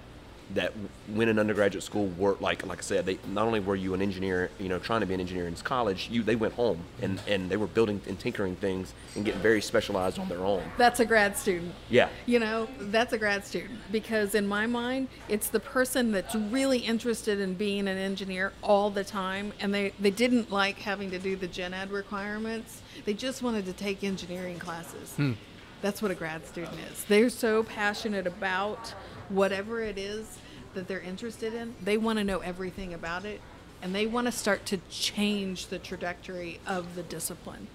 that 0.53 0.73
went 1.09 1.29
in 1.29 1.39
undergraduate 1.39 1.83
school 1.83 2.07
were 2.17 2.37
like 2.39 2.65
like 2.65 2.79
I 2.79 2.81
said, 2.81 3.05
they 3.05 3.19
not 3.27 3.47
only 3.47 3.59
were 3.59 3.75
you 3.75 3.93
an 3.93 4.01
engineer, 4.01 4.49
you 4.59 4.69
know, 4.69 4.79
trying 4.79 5.01
to 5.01 5.05
be 5.05 5.13
an 5.13 5.19
engineer 5.19 5.47
in 5.47 5.55
college, 5.55 6.09
you 6.11 6.23
they 6.23 6.35
went 6.35 6.53
home 6.53 6.83
and 7.01 7.19
and 7.27 7.49
they 7.49 7.57
were 7.57 7.67
building 7.67 8.01
and 8.07 8.19
tinkering 8.19 8.55
things 8.55 8.93
and 9.15 9.25
getting 9.25 9.41
very 9.41 9.61
specialized 9.61 10.19
on 10.19 10.29
their 10.29 10.39
own. 10.39 10.63
That's 10.77 10.99
a 10.99 11.05
grad 11.05 11.37
student. 11.37 11.73
Yeah. 11.89 12.09
You 12.25 12.39
know, 12.39 12.67
that's 12.79 13.13
a 13.13 13.17
grad 13.17 13.45
student 13.45 13.79
because 13.91 14.35
in 14.35 14.47
my 14.47 14.67
mind, 14.67 15.07
it's 15.27 15.49
the 15.49 15.59
person 15.59 16.11
that's 16.11 16.35
really 16.35 16.79
interested 16.79 17.39
in 17.39 17.53
being 17.55 17.87
an 17.87 17.97
engineer 17.97 18.53
all 18.61 18.89
the 18.89 19.03
time 19.03 19.53
and 19.59 19.73
they, 19.73 19.93
they 19.99 20.11
didn't 20.11 20.51
like 20.51 20.79
having 20.79 21.11
to 21.11 21.19
do 21.19 21.35
the 21.35 21.47
gen 21.47 21.73
ed 21.73 21.91
requirements. 21.91 22.81
They 23.05 23.13
just 23.13 23.41
wanted 23.41 23.65
to 23.65 23.73
take 23.73 24.03
engineering 24.03 24.59
classes. 24.59 25.13
Hmm. 25.15 25.33
That's 25.81 26.01
what 26.01 26.09
a 26.09 26.15
grad 26.15 26.45
student 26.45 26.75
is. 26.91 27.03
They're 27.03 27.29
so 27.29 27.63
passionate 27.63 28.25
about 28.25 28.93
whatever 29.29 29.81
it 29.81 29.97
is 29.97 30.37
that 30.73 30.87
they're 30.87 30.99
interested 30.99 31.53
in. 31.53 31.75
They 31.81 31.97
want 31.97 32.19
to 32.19 32.23
know 32.23 32.39
everything 32.39 32.93
about 32.93 33.25
it 33.25 33.41
and 33.81 33.93
they 33.93 34.07
want 34.07 34.25
to 34.25 34.31
start 34.31 34.65
to 34.67 34.77
change 34.89 35.67
the 35.67 35.79
trajectory 35.79 36.59
of 36.65 36.95
the 36.95 37.03
discipline. 37.03 37.67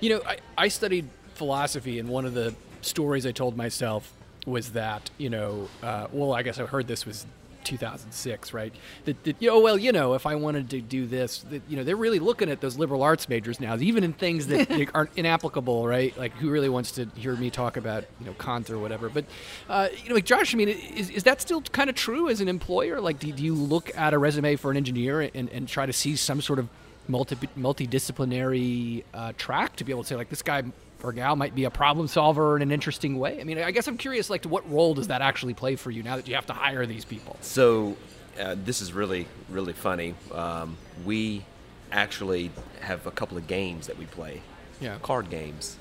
You 0.00 0.10
know, 0.10 0.22
I, 0.26 0.38
I 0.56 0.68
studied 0.68 1.08
philosophy, 1.34 1.98
and 1.98 2.08
one 2.08 2.24
of 2.24 2.34
the 2.34 2.54
stories 2.80 3.26
I 3.26 3.32
told 3.32 3.56
myself 3.56 4.12
was 4.46 4.72
that, 4.72 5.10
you 5.18 5.30
know, 5.30 5.68
uh, 5.82 6.08
well, 6.12 6.32
I 6.32 6.42
guess 6.42 6.58
I 6.58 6.66
heard 6.66 6.86
this 6.88 7.06
was 7.06 7.26
2006, 7.64 8.52
right? 8.52 8.74
That, 9.04 9.22
that, 9.24 9.36
you 9.40 9.48
know, 9.48 9.60
well, 9.60 9.78
you 9.78 9.92
know, 9.92 10.14
if 10.14 10.26
I 10.26 10.34
wanted 10.34 10.70
to 10.70 10.80
do 10.80 11.06
this, 11.06 11.38
that, 11.50 11.62
you 11.68 11.76
know, 11.76 11.84
they're 11.84 11.96
really 11.96 12.18
looking 12.18 12.50
at 12.50 12.60
those 12.60 12.76
liberal 12.76 13.02
arts 13.02 13.28
majors 13.28 13.60
now, 13.60 13.76
even 13.76 14.04
in 14.04 14.12
things 14.12 14.46
that 14.48 14.90
aren't 14.94 15.16
inapplicable, 15.16 15.86
right? 15.86 16.16
Like, 16.16 16.32
who 16.34 16.50
really 16.50 16.68
wants 16.68 16.92
to 16.92 17.06
hear 17.16 17.34
me 17.36 17.50
talk 17.50 17.76
about, 17.76 18.04
you 18.20 18.26
know, 18.26 18.34
Kant 18.34 18.70
or 18.70 18.78
whatever? 18.78 19.08
But, 19.08 19.24
uh, 19.68 19.88
you 20.02 20.08
know, 20.08 20.14
like, 20.14 20.24
Josh, 20.24 20.54
I 20.54 20.58
mean, 20.58 20.68
is, 20.68 21.10
is 21.10 21.22
that 21.24 21.40
still 21.40 21.60
kind 21.60 21.90
of 21.90 21.96
true 21.96 22.28
as 22.28 22.40
an 22.40 22.48
employer? 22.48 23.00
Like, 23.00 23.18
do, 23.18 23.32
do 23.32 23.44
you 23.44 23.54
look 23.54 23.96
at 23.96 24.14
a 24.14 24.18
resume 24.18 24.56
for 24.56 24.70
an 24.70 24.76
engineer 24.76 25.20
and, 25.20 25.48
and 25.48 25.68
try 25.68 25.86
to 25.86 25.92
see 25.92 26.16
some 26.16 26.40
sort 26.40 26.58
of 26.58 26.68
multi 27.08 27.36
multidisciplinary 27.58 29.04
uh, 29.12 29.32
track 29.36 29.76
to 29.76 29.84
be 29.84 29.92
able 29.92 30.02
to 30.02 30.08
say 30.08 30.16
like 30.16 30.28
this 30.28 30.42
guy 30.42 30.62
or 31.02 31.12
gal 31.12 31.36
might 31.36 31.54
be 31.54 31.64
a 31.64 31.70
problem 31.70 32.06
solver 32.08 32.56
in 32.56 32.62
an 32.62 32.70
interesting 32.72 33.18
way. 33.18 33.40
I 33.40 33.44
mean, 33.44 33.58
I 33.58 33.70
guess 33.70 33.86
I'm 33.88 33.98
curious 33.98 34.30
like 34.30 34.42
to 34.42 34.48
what 34.48 34.68
role 34.70 34.94
does 34.94 35.08
that 35.08 35.20
actually 35.22 35.54
play 35.54 35.76
for 35.76 35.90
you 35.90 36.02
now 36.02 36.16
that 36.16 36.28
you 36.28 36.34
have 36.34 36.46
to 36.46 36.52
hire 36.52 36.86
these 36.86 37.04
people? 37.04 37.36
So 37.40 37.96
uh, 38.40 38.56
this 38.64 38.80
is 38.80 38.92
really 38.92 39.26
really 39.50 39.72
funny. 39.72 40.14
Um, 40.32 40.76
we 41.04 41.44
actually 41.90 42.50
have 42.80 43.06
a 43.06 43.10
couple 43.10 43.36
of 43.36 43.46
games 43.46 43.86
that 43.88 43.98
we 43.98 44.06
play, 44.06 44.40
Yeah. 44.80 44.96
card 45.02 45.28
games, 45.30 45.76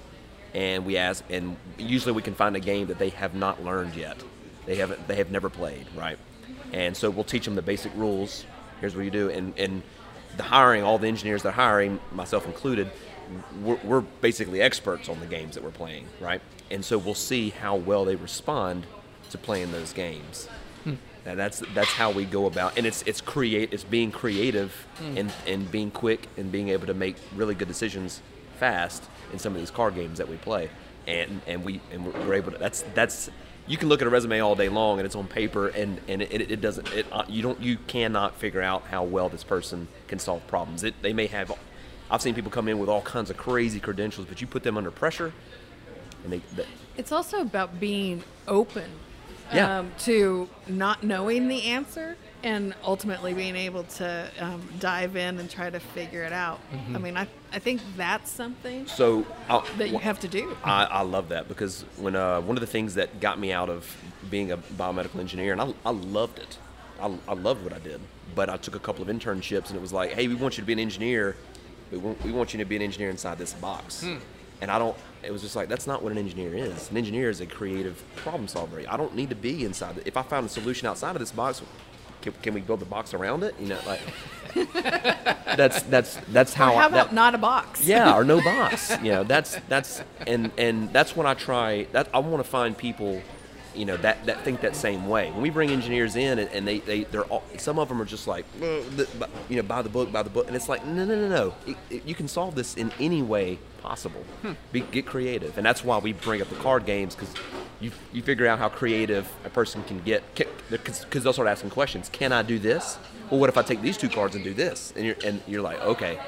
and 0.53 0.85
we 0.85 0.97
ask, 0.97 1.23
and 1.29 1.55
usually 1.77 2.11
we 2.13 2.21
can 2.21 2.35
find 2.35 2.55
a 2.55 2.59
game 2.59 2.87
that 2.87 2.99
they 2.99 3.09
have 3.09 3.33
not 3.33 3.63
learned 3.63 3.95
yet. 3.95 4.21
They 4.65 4.75
haven't 4.75 5.07
they 5.07 5.15
have 5.15 5.31
never 5.31 5.49
played, 5.49 5.85
right? 5.95 6.17
And 6.73 6.95
so 6.95 7.09
we'll 7.09 7.23
teach 7.25 7.45
them 7.45 7.55
the 7.55 7.61
basic 7.61 7.93
rules. 7.95 8.45
Here's 8.79 8.95
what 8.95 9.05
you 9.05 9.11
do, 9.11 9.29
and 9.29 9.53
and 9.57 9.81
the 10.37 10.43
hiring, 10.43 10.81
all 10.83 10.97
the 10.97 11.07
engineers 11.07 11.43
they're 11.43 11.51
hiring, 11.51 11.99
myself 12.13 12.45
included, 12.45 12.89
we're, 13.61 13.79
we're 13.83 14.01
basically 14.01 14.61
experts 14.61 15.09
on 15.09 15.19
the 15.19 15.25
games 15.25 15.55
that 15.55 15.63
we're 15.63 15.71
playing, 15.71 16.05
right? 16.19 16.41
And 16.69 16.83
so 16.83 16.97
we'll 16.97 17.15
see 17.15 17.49
how 17.49 17.75
well 17.75 18.05
they 18.05 18.15
respond 18.15 18.85
to 19.29 19.37
playing 19.37 19.71
those 19.71 19.93
games. 19.93 20.47
And 21.23 21.39
that's 21.39 21.61
that's 21.75 21.91
how 21.91 22.09
we 22.09 22.25
go 22.25 22.47
about, 22.47 22.77
and 22.79 22.87
it's 22.87 23.03
it's 23.03 23.21
create 23.21 23.71
it's 23.73 23.83
being 23.83 24.11
creative 24.11 24.87
and 25.15 25.31
and 25.45 25.69
being 25.71 25.91
quick 25.91 26.27
and 26.35 26.51
being 26.51 26.69
able 26.69 26.87
to 26.87 26.95
make 26.95 27.15
really 27.35 27.53
good 27.53 27.67
decisions 27.67 28.23
fast 28.59 29.03
in 29.31 29.37
some 29.37 29.53
of 29.53 29.59
these 29.59 29.69
card 29.69 29.93
games 29.93 30.17
that 30.17 30.27
we 30.27 30.37
play, 30.37 30.71
and 31.05 31.41
and 31.45 31.63
we 31.63 31.79
and 31.91 32.11
we're 32.11 32.33
able 32.33 32.51
to. 32.51 32.57
That's 32.57 32.81
that's 32.95 33.29
you 33.67 33.77
can 33.77 33.87
look 33.87 34.01
at 34.01 34.07
a 34.07 34.09
resume 34.09 34.39
all 34.39 34.55
day 34.55 34.67
long 34.67 34.97
and 34.97 35.05
it's 35.05 35.15
on 35.15 35.27
paper 35.27 35.67
and 35.67 36.01
and 36.07 36.23
it, 36.23 36.51
it 36.51 36.59
doesn't 36.59 36.91
it 36.91 37.05
uh, 37.11 37.23
you 37.29 37.43
don't 37.43 37.61
you 37.61 37.77
cannot 37.85 38.35
figure 38.35 38.61
out 38.61 38.87
how 38.87 39.03
well 39.03 39.29
this 39.29 39.43
person 39.43 39.87
can 40.07 40.17
solve 40.17 40.45
problems. 40.47 40.83
It 40.83 40.95
they 41.03 41.13
may 41.13 41.27
have. 41.27 41.51
I've 42.11 42.21
seen 42.21 42.35
people 42.35 42.51
come 42.51 42.67
in 42.67 42.77
with 42.77 42.89
all 42.89 43.01
kinds 43.01 43.29
of 43.29 43.37
crazy 43.37 43.79
credentials, 43.79 44.27
but 44.27 44.41
you 44.41 44.47
put 44.47 44.63
them 44.63 44.77
under 44.77 44.91
pressure, 44.91 45.31
and 46.23 46.33
they, 46.33 46.41
they 46.55 46.65
It's 46.97 47.11
also 47.13 47.39
about 47.39 47.79
being 47.79 48.23
open 48.49 48.89
Yeah. 49.53 49.79
um, 49.79 49.91
to 49.99 50.49
not 50.67 51.03
knowing 51.03 51.47
the 51.47 51.63
answer 51.63 52.17
and 52.43 52.73
ultimately 52.83 53.33
being 53.33 53.55
able 53.55 53.83
to 53.83 54.27
um, 54.39 54.61
dive 54.79 55.15
in 55.15 55.39
and 55.39 55.49
try 55.49 55.69
to 55.69 55.79
figure 55.79 56.23
it 56.23 56.33
out. 56.33 56.59
I 56.93 56.97
mean, 56.97 57.15
I, 57.15 57.27
I 57.53 57.59
think 57.59 57.81
that's 57.95 58.31
something 58.31 58.87
So 58.87 59.25
I'll, 59.47 59.63
that 59.77 59.89
you 59.89 59.99
have 59.99 60.19
to 60.21 60.27
do. 60.27 60.57
I, 60.63 60.85
I 60.85 61.01
love 61.03 61.29
that 61.29 61.47
because 61.47 61.85
when 61.97 62.15
uh, 62.15 62.41
one 62.41 62.57
of 62.57 62.61
the 62.61 62.67
things 62.67 62.95
that 62.95 63.19
got 63.19 63.39
me 63.39 63.53
out 63.53 63.69
of 63.69 63.95
being 64.29 64.51
a 64.51 64.57
biomedical 64.57 65.19
engineer, 65.19 65.51
and 65.53 65.61
I, 65.61 65.73
I 65.85 65.91
loved 65.91 66.39
it. 66.39 66.57
I, 66.99 67.15
I 67.27 67.33
loved 67.33 67.63
what 67.63 67.73
I 67.73 67.79
did, 67.79 68.01
but 68.35 68.49
I 68.49 68.57
took 68.57 68.75
a 68.75 68.79
couple 68.79 69.01
of 69.03 69.07
internships, 69.15 69.67
and 69.67 69.75
it 69.75 69.81
was 69.81 69.93
like, 69.93 70.11
hey, 70.13 70.27
we 70.27 70.35
want 70.35 70.57
you 70.57 70.61
to 70.61 70.67
be 70.67 70.73
an 70.73 70.79
engineer. 70.79 71.35
We 71.91 71.97
want, 71.97 72.23
we 72.23 72.31
want 72.31 72.53
you 72.53 72.59
to 72.59 72.65
be 72.65 72.75
an 72.75 72.81
engineer 72.81 73.09
inside 73.09 73.37
this 73.37 73.53
box. 73.53 74.03
Hmm. 74.03 74.17
And 74.61 74.69
I 74.69 74.77
don't. 74.77 74.95
It 75.23 75.31
was 75.31 75.41
just 75.41 75.55
like 75.55 75.69
that's 75.69 75.87
not 75.87 76.03
what 76.03 76.11
an 76.11 76.17
engineer 76.19 76.53
is. 76.55 76.91
An 76.91 76.97
engineer 76.97 77.29
is 77.29 77.41
a 77.41 77.47
creative 77.47 78.03
problem 78.15 78.47
solver. 78.47 78.81
I 78.87 78.95
don't 78.95 79.15
need 79.15 79.29
to 79.29 79.35
be 79.35 79.65
inside. 79.65 79.95
The, 79.95 80.07
if 80.07 80.17
I 80.17 80.21
found 80.21 80.45
a 80.45 80.49
solution 80.49 80.87
outside 80.87 81.15
of 81.15 81.19
this 81.19 81.31
box, 81.31 81.63
can, 82.21 82.33
can 82.43 82.53
we 82.53 82.61
build 82.61 82.79
the 82.79 82.85
box 82.85 83.15
around 83.15 83.41
it? 83.43 83.55
You 83.59 83.69
know, 83.69 83.79
like 83.87 84.01
that's 85.57 85.81
that's 85.83 86.17
that's 86.29 86.53
how. 86.53 86.73
Or 86.73 86.79
how 86.79 86.87
about 86.87 87.07
that, 87.09 87.15
not 87.15 87.33
a 87.33 87.39
box? 87.39 87.71
yeah 87.85 88.15
or 88.15 88.23
no 88.23 88.41
box 88.43 88.91
you 89.01 89.11
know 89.11 89.23
that's 89.23 89.57
that's 89.67 90.01
and 90.27 90.51
and 90.57 90.91
that's 90.93 91.15
when 91.15 91.25
i 91.25 91.33
try 91.33 91.87
that 91.91 92.07
i 92.13 92.19
want 92.19 92.43
to 92.43 92.49
find 92.49 92.77
people 92.77 93.21
you 93.75 93.85
know 93.85 93.97
that 93.97 94.25
that 94.25 94.41
think 94.43 94.61
that 94.61 94.75
same 94.75 95.07
way. 95.07 95.31
When 95.31 95.41
we 95.41 95.49
bring 95.49 95.69
engineers 95.71 96.15
in 96.15 96.39
and, 96.39 96.49
and 96.51 96.67
they 96.67 96.79
they 96.79 97.03
they're 97.05 97.23
all 97.25 97.43
some 97.57 97.79
of 97.79 97.87
them 97.89 98.01
are 98.01 98.05
just 98.05 98.27
like 98.27 98.45
"Uh, 98.57 98.81
the- 98.95 99.07
bu- 99.19 99.25
you 99.49 99.55
know 99.57 99.63
by 99.63 99.81
the 99.81 99.89
book 99.89 100.11
by 100.11 100.23
the 100.23 100.29
book 100.29 100.47
and 100.47 100.55
it's 100.55 100.67
like 100.69 100.85
no 100.85 101.05
no 101.05 101.15
no 101.15 101.27
no. 101.27 101.53
It- 101.65 101.77
it- 101.89 102.05
you 102.05 102.15
can 102.15 102.27
solve 102.27 102.55
this 102.55 102.75
in 102.75 102.91
any 102.99 103.21
way 103.21 103.59
possible. 103.81 104.23
Be, 104.71 104.81
get 104.81 105.05
creative. 105.07 105.57
And 105.57 105.65
that's 105.65 105.83
why 105.83 105.97
we 105.97 106.13
bring 106.13 106.41
up 106.41 106.49
the 106.49 106.55
card 106.55 106.85
games 106.85 107.15
because 107.15 107.33
you 107.79 107.91
you 108.13 108.21
figure 108.21 108.45
out 108.47 108.59
how 108.59 108.69
creative 108.69 109.27
a 109.45 109.49
person 109.49 109.83
can 109.83 109.99
get. 110.01 110.23
Because 110.69 111.23
they'll 111.23 111.33
start 111.33 111.47
asking 111.47 111.69
questions. 111.71 112.09
Can 112.09 112.31
i 112.31 112.41
do 112.43 112.59
this? 112.59 112.97
Well 113.29 113.39
what 113.39 113.49
if 113.49 113.57
i 113.57 113.61
take 113.61 113.81
these 113.81 113.97
two 113.97 114.09
cards 114.09 114.35
and 114.35 114.43
do 114.43 114.53
this? 114.53 114.91
And 114.95 115.05
you're 115.05 115.15
and 115.23 115.41
you're 115.47 115.61
like 115.61 115.79
okay 115.81 116.19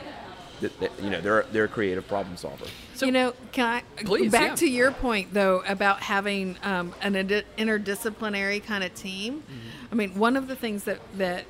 that, 0.64 0.80
that, 0.80 0.92
you 1.02 1.10
know 1.10 1.22
they're 1.22 1.46
they're 1.52 1.66
a 1.66 1.70
creative 1.70 2.08
problem 2.08 2.36
solver. 2.38 2.66
So- 2.96 3.06
you 3.06 3.12
know, 3.12 3.34
can 3.52 3.66
I 3.66 4.04
Please, 4.04 4.32
back 4.32 4.50
yeah. 4.50 4.56
to 4.56 4.70
your 4.70 4.92
point 4.92 5.34
though 5.34 5.64
about 5.68 6.02
having 6.02 6.58
um, 6.64 6.94
an 7.02 7.16
indi- 7.16 7.44
interdisciplinary 7.58 8.64
kind 8.64 8.84
of 8.84 8.94
team? 8.96 9.42
Mm-hmm. 9.42 9.70
I 9.92 9.96
mean, 9.96 10.16
one 10.16 10.36
of 10.38 10.48
the 10.48 10.56
things 10.56 10.86
that 10.86 11.00
that 11.18 11.46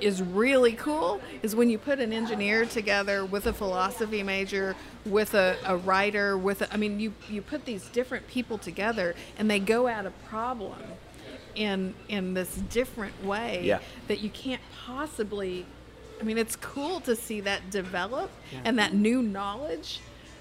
is 0.00 0.22
really 0.22 0.72
cool 0.74 1.20
is 1.42 1.56
when 1.56 1.68
you 1.68 1.76
put 1.76 1.98
an 1.98 2.12
engineer 2.12 2.64
together 2.64 3.24
with 3.24 3.46
a 3.46 3.52
philosophy 3.52 4.22
major, 4.22 4.76
with 5.04 5.34
a, 5.34 5.56
a 5.64 5.76
writer, 5.76 6.38
with 6.38 6.62
a, 6.62 6.72
I 6.72 6.76
mean, 6.76 7.00
you 7.00 7.12
you 7.28 7.42
put 7.42 7.64
these 7.64 7.88
different 7.88 8.28
people 8.28 8.58
together 8.58 9.14
and 9.38 9.50
they 9.50 9.58
go 9.58 9.88
at 9.88 10.06
a 10.06 10.10
problem 10.28 10.78
in 11.56 11.94
in 12.08 12.34
this 12.34 12.54
different 12.70 13.24
way 13.24 13.62
Yeah. 13.64 13.80
that 14.06 14.20
you 14.20 14.30
can't 14.30 14.62
possibly 14.86 15.66
I 16.20 16.24
mean, 16.24 16.38
it's 16.38 16.56
cool 16.56 17.00
to 17.00 17.14
see 17.16 17.40
that 17.42 17.70
develop 17.70 18.30
and 18.64 18.78
that 18.78 18.94
new 18.94 19.22
knowledge 19.22 20.00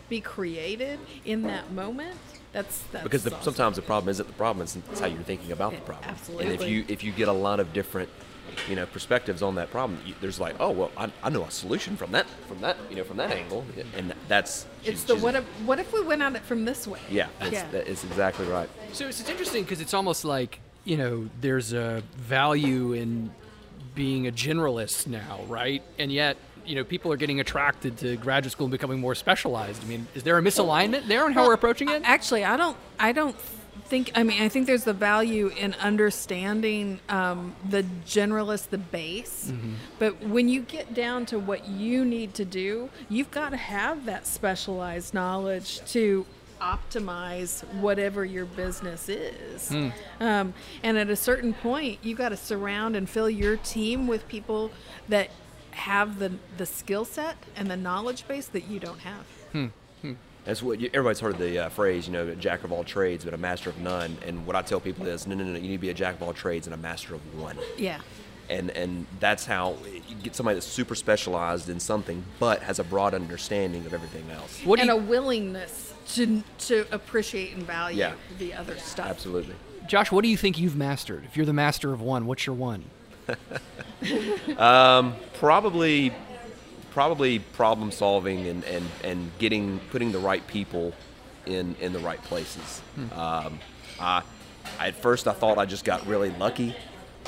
be 0.09 0.21
created 0.21 0.99
in 1.25 1.43
that 1.43 1.71
moment. 1.71 2.17
That's, 2.53 2.81
that's 2.91 3.03
Because 3.03 3.23
the, 3.23 3.31
awesome. 3.31 3.43
sometimes 3.43 3.75
the 3.75 3.81
problem 3.81 4.09
isn't 4.09 4.25
the 4.25 4.33
problem; 4.33 4.63
it's, 4.63 4.75
it's 4.75 4.99
how 4.99 5.07
you're 5.07 5.21
thinking 5.23 5.51
about 5.51 5.71
the 5.71 5.77
Yeah, 5.77 5.83
problem. 5.83 6.15
And 6.39 6.51
if 6.51 6.65
you 6.67 6.85
if 6.87 7.03
you 7.03 7.11
get 7.11 7.27
a 7.27 7.33
lot 7.33 7.59
of 7.59 7.73
different, 7.73 8.09
you 8.69 8.75
know, 8.75 8.85
perspectives 8.87 9.41
on 9.43 9.55
that 9.55 9.69
problem, 9.69 9.99
you, 10.05 10.15
there's 10.21 10.39
like, 10.39 10.55
oh 10.59 10.71
well, 10.71 10.91
I, 10.97 11.11
I 11.21 11.29
know 11.29 11.43
a 11.43 11.51
solution 11.51 11.97
from 11.97 12.13
that 12.13 12.25
from 12.47 12.61
that 12.61 12.77
you 12.89 12.95
know 12.95 13.03
from 13.03 13.17
that 13.17 13.31
angle, 13.31 13.65
and 13.95 14.13
that's 14.27 14.65
it's 14.85 15.03
the 15.03 15.15
what 15.17 15.35
if 15.35 15.43
what 15.65 15.77
if 15.77 15.91
we 15.93 16.01
went 16.01 16.21
at 16.21 16.35
it 16.35 16.41
from 16.43 16.63
this 16.65 16.87
way? 16.87 17.01
Yeah, 17.09 17.27
that's, 17.39 17.51
Yeah. 17.51 17.67
that 17.71 17.87
is 17.87 18.03
exactly 18.05 18.47
right. 18.47 18.69
So 18.93 19.07
it's, 19.07 19.19
it's 19.19 19.29
interesting 19.29 19.63
because 19.63 19.81
it's 19.81 19.93
almost 19.93 20.23
like 20.25 20.59
you 20.85 20.95
know 20.97 21.29
there's 21.41 21.73
a 21.73 22.01
value 22.15 22.93
in 22.93 23.29
being 23.95 24.27
a 24.27 24.31
generalist 24.31 25.07
now, 25.07 25.39
right? 25.47 25.83
And 25.97 26.11
yet 26.11 26.37
you 26.67 26.75
know 26.75 26.83
people 26.83 27.11
are 27.11 27.17
getting 27.17 27.39
attracted 27.39 27.97
to 27.99 28.17
graduate 28.17 28.51
school 28.51 28.65
and 28.65 28.71
becoming 28.71 28.99
more 28.99 29.15
specialized. 29.15 29.83
I 29.83 29.87
mean, 29.87 30.07
is 30.13 30.23
there 30.23 30.37
a 30.37 30.41
misalignment 30.41 31.07
there 31.07 31.23
on 31.23 31.33
how 31.33 31.47
we're 31.47 31.53
approaching 31.53 31.89
it? 31.89 32.01
Actually, 32.05 32.43
I 32.43 32.57
don't. 32.57 32.77
I 32.99 33.13
don't 33.13 33.35
think. 33.85 34.11
I 34.15 34.23
mean, 34.23 34.41
I 34.41 34.49
think 34.49 34.67
there's 34.67 34.83
the 34.83 34.93
value 34.93 35.47
in 35.47 35.73
understanding 35.75 36.99
um, 37.09 37.55
the 37.69 37.83
generalist, 38.05 38.69
the 38.69 38.77
base. 38.77 39.49
Mm-hmm. 39.49 39.73
But 39.97 40.21
when 40.23 40.49
you 40.49 40.61
get 40.61 40.93
down 40.93 41.25
to 41.27 41.39
what 41.39 41.67
you 41.67 42.03
need 42.03 42.33
to 42.35 42.45
do, 42.45 42.89
you've 43.09 43.31
got 43.31 43.49
to 43.49 43.57
have 43.57 44.05
that 44.05 44.27
specialized 44.27 45.13
knowledge 45.13 45.81
to 45.91 46.25
optimize 46.61 47.63
whatever 47.75 48.25
your 48.25 48.45
business 48.45 49.09
is. 49.09 49.69
Hmm. 49.69 49.89
Um, 50.19 50.53
and 50.83 50.97
at 50.97 51.09
a 51.09 51.15
certain 51.15 51.53
point, 51.53 51.99
you've 52.01 52.17
got 52.17 52.29
to 52.29 52.37
surround 52.37 52.95
and 52.95 53.09
fill 53.09 53.29
your 53.29 53.57
team 53.57 54.07
with 54.07 54.27
people 54.27 54.71
that 55.09 55.29
have 55.71 56.17
the 56.19 56.31
the 56.57 56.65
skill 56.65 57.05
set 57.05 57.37
and 57.55 57.69
the 57.69 57.77
knowledge 57.77 58.27
base 58.27 58.47
that 58.47 58.67
you 58.67 58.79
don't 58.79 58.99
have. 58.99 59.71
That's 60.45 60.63
what 60.63 60.79
you, 60.79 60.89
everybody's 60.93 61.19
heard 61.19 61.37
the 61.37 61.65
uh, 61.65 61.69
phrase, 61.69 62.07
you 62.07 62.13
know, 62.13 62.33
jack 62.35 62.63
of 62.63 62.71
all 62.71 62.85
trades 62.85 63.25
but 63.25 63.33
a 63.33 63.37
master 63.37 63.69
of 63.69 63.77
none. 63.79 64.17
And 64.25 64.47
what 64.47 64.55
I 64.55 64.61
tell 64.61 64.79
people 64.79 65.05
is, 65.05 65.27
no, 65.27 65.35
no, 65.35 65.43
no, 65.43 65.55
you 65.55 65.59
need 65.67 65.71
to 65.73 65.77
be 65.77 65.89
a 65.89 65.93
jack 65.93 66.15
of 66.15 66.23
all 66.23 66.31
trades 66.33 66.67
and 66.67 66.73
a 66.73 66.77
master 66.77 67.15
of 67.15 67.39
one. 67.39 67.57
Yeah. 67.77 67.99
and 68.49 68.71
and 68.71 69.05
that's 69.19 69.45
how 69.45 69.75
you 70.07 70.15
get 70.23 70.35
somebody 70.35 70.55
that's 70.55 70.65
super 70.65 70.95
specialized 70.95 71.67
in 71.67 71.81
something 71.81 72.23
but 72.39 72.61
has 72.63 72.79
a 72.79 72.83
broad 72.85 73.13
understanding 73.13 73.85
of 73.85 73.93
everything 73.93 74.23
else 74.31 74.61
What 74.63 74.77
do 74.77 74.83
and 74.83 74.89
you, 74.89 74.95
a 74.95 74.99
willingness 75.01 75.93
to 76.15 76.43
to 76.59 76.85
appreciate 76.91 77.53
and 77.53 77.63
value 77.63 77.97
Yeah. 77.99 78.13
the 78.37 78.53
other 78.53 78.77
stuff. 78.77 79.07
absolutely 79.07 79.55
Josh? 79.87 80.11
What 80.11 80.23
do 80.23 80.29
you 80.29 80.35
think 80.35 80.59
you've 80.59 80.75
mastered? 80.75 81.23
If 81.23 81.37
you're 81.37 81.45
the 81.45 81.53
master 81.53 81.93
of 81.93 82.01
one, 82.01 82.25
what's 82.25 82.45
your 82.45 82.55
one? 82.55 82.83
probably 85.33 86.13
probably 86.91 87.39
problem 87.39 87.91
solving 87.91 88.47
and, 88.47 88.63
and, 88.65 88.85
and 89.03 89.31
getting 89.37 89.79
putting 89.91 90.11
the 90.11 90.19
right 90.19 90.45
people 90.47 90.93
in 91.45 91.75
in 91.79 91.93
the 91.93 91.99
right 91.99 92.21
places 92.23 92.81
um, 93.13 93.59
I, 93.99 94.23
I 94.79 94.87
at 94.87 94.95
first 94.95 95.27
I 95.27 95.33
thought 95.33 95.57
I 95.57 95.65
just 95.65 95.85
got 95.85 96.05
really 96.07 96.31
lucky 96.31 96.75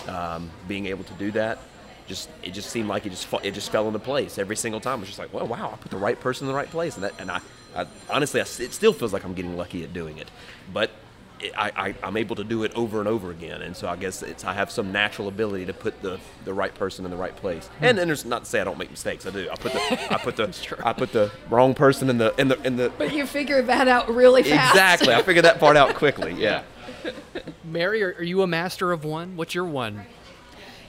um, 0.08 0.50
being 0.68 0.88
able 0.88 1.04
to 1.06 1.14
do 1.14 1.32
that 1.32 1.60
just 2.08 2.30
it 2.42 2.52
just 2.52 2.70
seemed 2.72 2.90
like 2.90 3.06
it 3.06 3.10
just 3.12 3.28
it 3.44 3.52
just 3.54 3.72
fell 3.72 3.86
into 3.88 4.00
place 4.00 4.40
every 4.40 4.56
single 4.56 4.82
time. 4.82 4.98
It 4.98 5.02
was 5.02 5.10
just 5.10 5.20
like, 5.20 5.32
well, 5.32 5.46
wow, 5.46 5.70
I 5.72 5.76
put 5.78 5.92
the 5.92 5.98
right 5.98 6.20
person 6.20 6.48
in 6.48 6.52
the 6.52 6.56
right 6.58 6.68
place, 6.70 6.96
and 6.96 7.04
that 7.04 7.14
and 7.20 7.30
I, 7.30 7.40
I 7.76 7.86
honestly, 8.10 8.40
I 8.40 8.44
s 8.44 8.60
it 8.60 8.74
still 8.74 8.94
feels 8.94 9.14
like 9.14 9.24
I'm 9.24 9.34
getting 9.34 9.58
lucky 9.58 9.84
at 9.84 9.94
doing 9.94 10.18
it, 10.18 10.30
but 10.74 10.92
it, 11.40 11.54
I, 11.58 11.72
I 11.76 11.96
I'm 12.04 12.18
able 12.18 12.36
to 12.36 12.44
do 12.44 12.64
it 12.64 12.74
over 12.76 13.00
and 13.00 13.08
over 13.08 13.32
again, 13.32 13.62
and 13.62 13.76
so 13.76 13.88
I 13.88 13.96
guess 13.96 14.22
it's 14.24 14.44
I 14.44 14.54
have 14.54 14.72
some 14.72 14.92
natural 14.92 15.28
ability 15.28 15.66
to 15.68 15.74
put 15.74 16.02
the 16.02 16.20
the 16.46 16.54
right 16.54 16.74
person 16.74 17.06
in 17.06 17.12
the 17.12 17.18
right 17.18 17.36
place. 17.36 17.68
Hmm. 17.80 17.86
And 17.86 17.98
then 17.98 18.08
there's 18.08 18.26
not 18.26 18.44
to 18.44 18.50
say 18.50 18.60
I 18.60 18.64
don't 18.64 18.78
make 18.78 18.92
mistakes. 18.92 19.26
I 19.26 19.32
do. 19.32 19.50
I 19.52 19.56
put 19.56 19.74
the 19.74 20.14
I 20.14 20.18
put 20.18 20.36
the 20.36 20.78
I 20.86 20.94
put 20.94 21.12
the 21.12 21.32
wrong 21.50 21.74
person 21.74 22.10
in 22.10 22.18
the 22.18 22.34
in 22.40 22.48
the 22.48 22.62
in 22.66 22.76
the 22.78 22.92
But 22.98 23.14
you 23.14 23.26
figure 23.26 23.62
that 23.62 23.88
out 23.88 24.10
really 24.10 24.44
fast. 24.44 24.74
exactly. 24.74 25.14
I 25.14 25.22
figured 25.22 25.46
that 25.46 25.60
part 25.60 25.78
out 25.78 25.96
quickly. 25.96 26.34
Yeah. 26.34 26.64
Mary, 27.64 28.04
are, 28.04 28.14
are 28.18 28.24
you 28.24 28.42
a 28.42 28.48
master 28.48 28.92
of 28.92 29.06
one? 29.06 29.38
What's 29.38 29.54
your 29.56 29.66
one? 29.66 30.02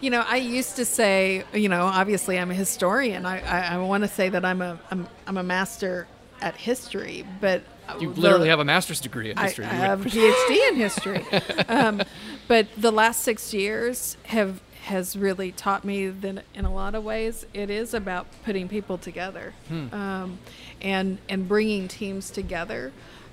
You 0.01 0.09
know, 0.09 0.25
I 0.27 0.37
used 0.37 0.77
to 0.77 0.87
say, 0.87 1.45
you 1.53 1.69
know, 1.69 1.83
obviously 1.85 2.39
I'm 2.39 2.51
a 2.51 2.55
historian. 2.55 3.27
I, 3.27 3.41
I, 3.43 3.75
I 3.75 3.77
want 3.77 4.03
to 4.03 4.09
say 4.09 4.31
that 4.31 4.45
I'm 4.47 4.63
a 4.63 4.81
I'm, 4.91 5.07
I'm 5.27 5.37
a 5.37 5.43
master 5.43 6.09
at 6.41 6.57
history, 6.57 7.25
but 7.41 7.63
You 8.01 8.13
the- 8.13 8.21
literally 8.21 8.49
have 8.49 8.61
a 8.61 8.65
master's 8.65 9.01
degree 9.01 9.31
in 9.31 9.37
history. 9.37 9.65
I 9.65 9.71
You 9.73 9.77
have 9.81 10.07
a 10.07 10.09
PhD 10.09 10.69
in 10.69 10.75
history. 10.87 11.25
um, 11.69 12.03
but 12.49 12.67
the 12.77 12.91
last 12.93 13.23
six 13.23 13.53
years 13.55 14.17
have 14.25 14.61
has 14.85 15.15
really 15.15 15.53
taught 15.53 15.85
me 15.85 16.09
that 16.09 16.43
in 16.55 16.65
a 16.65 16.73
lot 16.73 16.95
of 16.95 17.05
ways 17.05 17.45
it 17.53 17.69
is 17.69 17.93
about 17.93 18.27
putting 18.45 18.67
people 18.67 18.97
together 18.97 19.53
um, 19.93 20.39
and 20.81 21.19
and 21.29 21.47
bringing 21.47 21.87
teams 21.87 22.31
together 22.31 22.91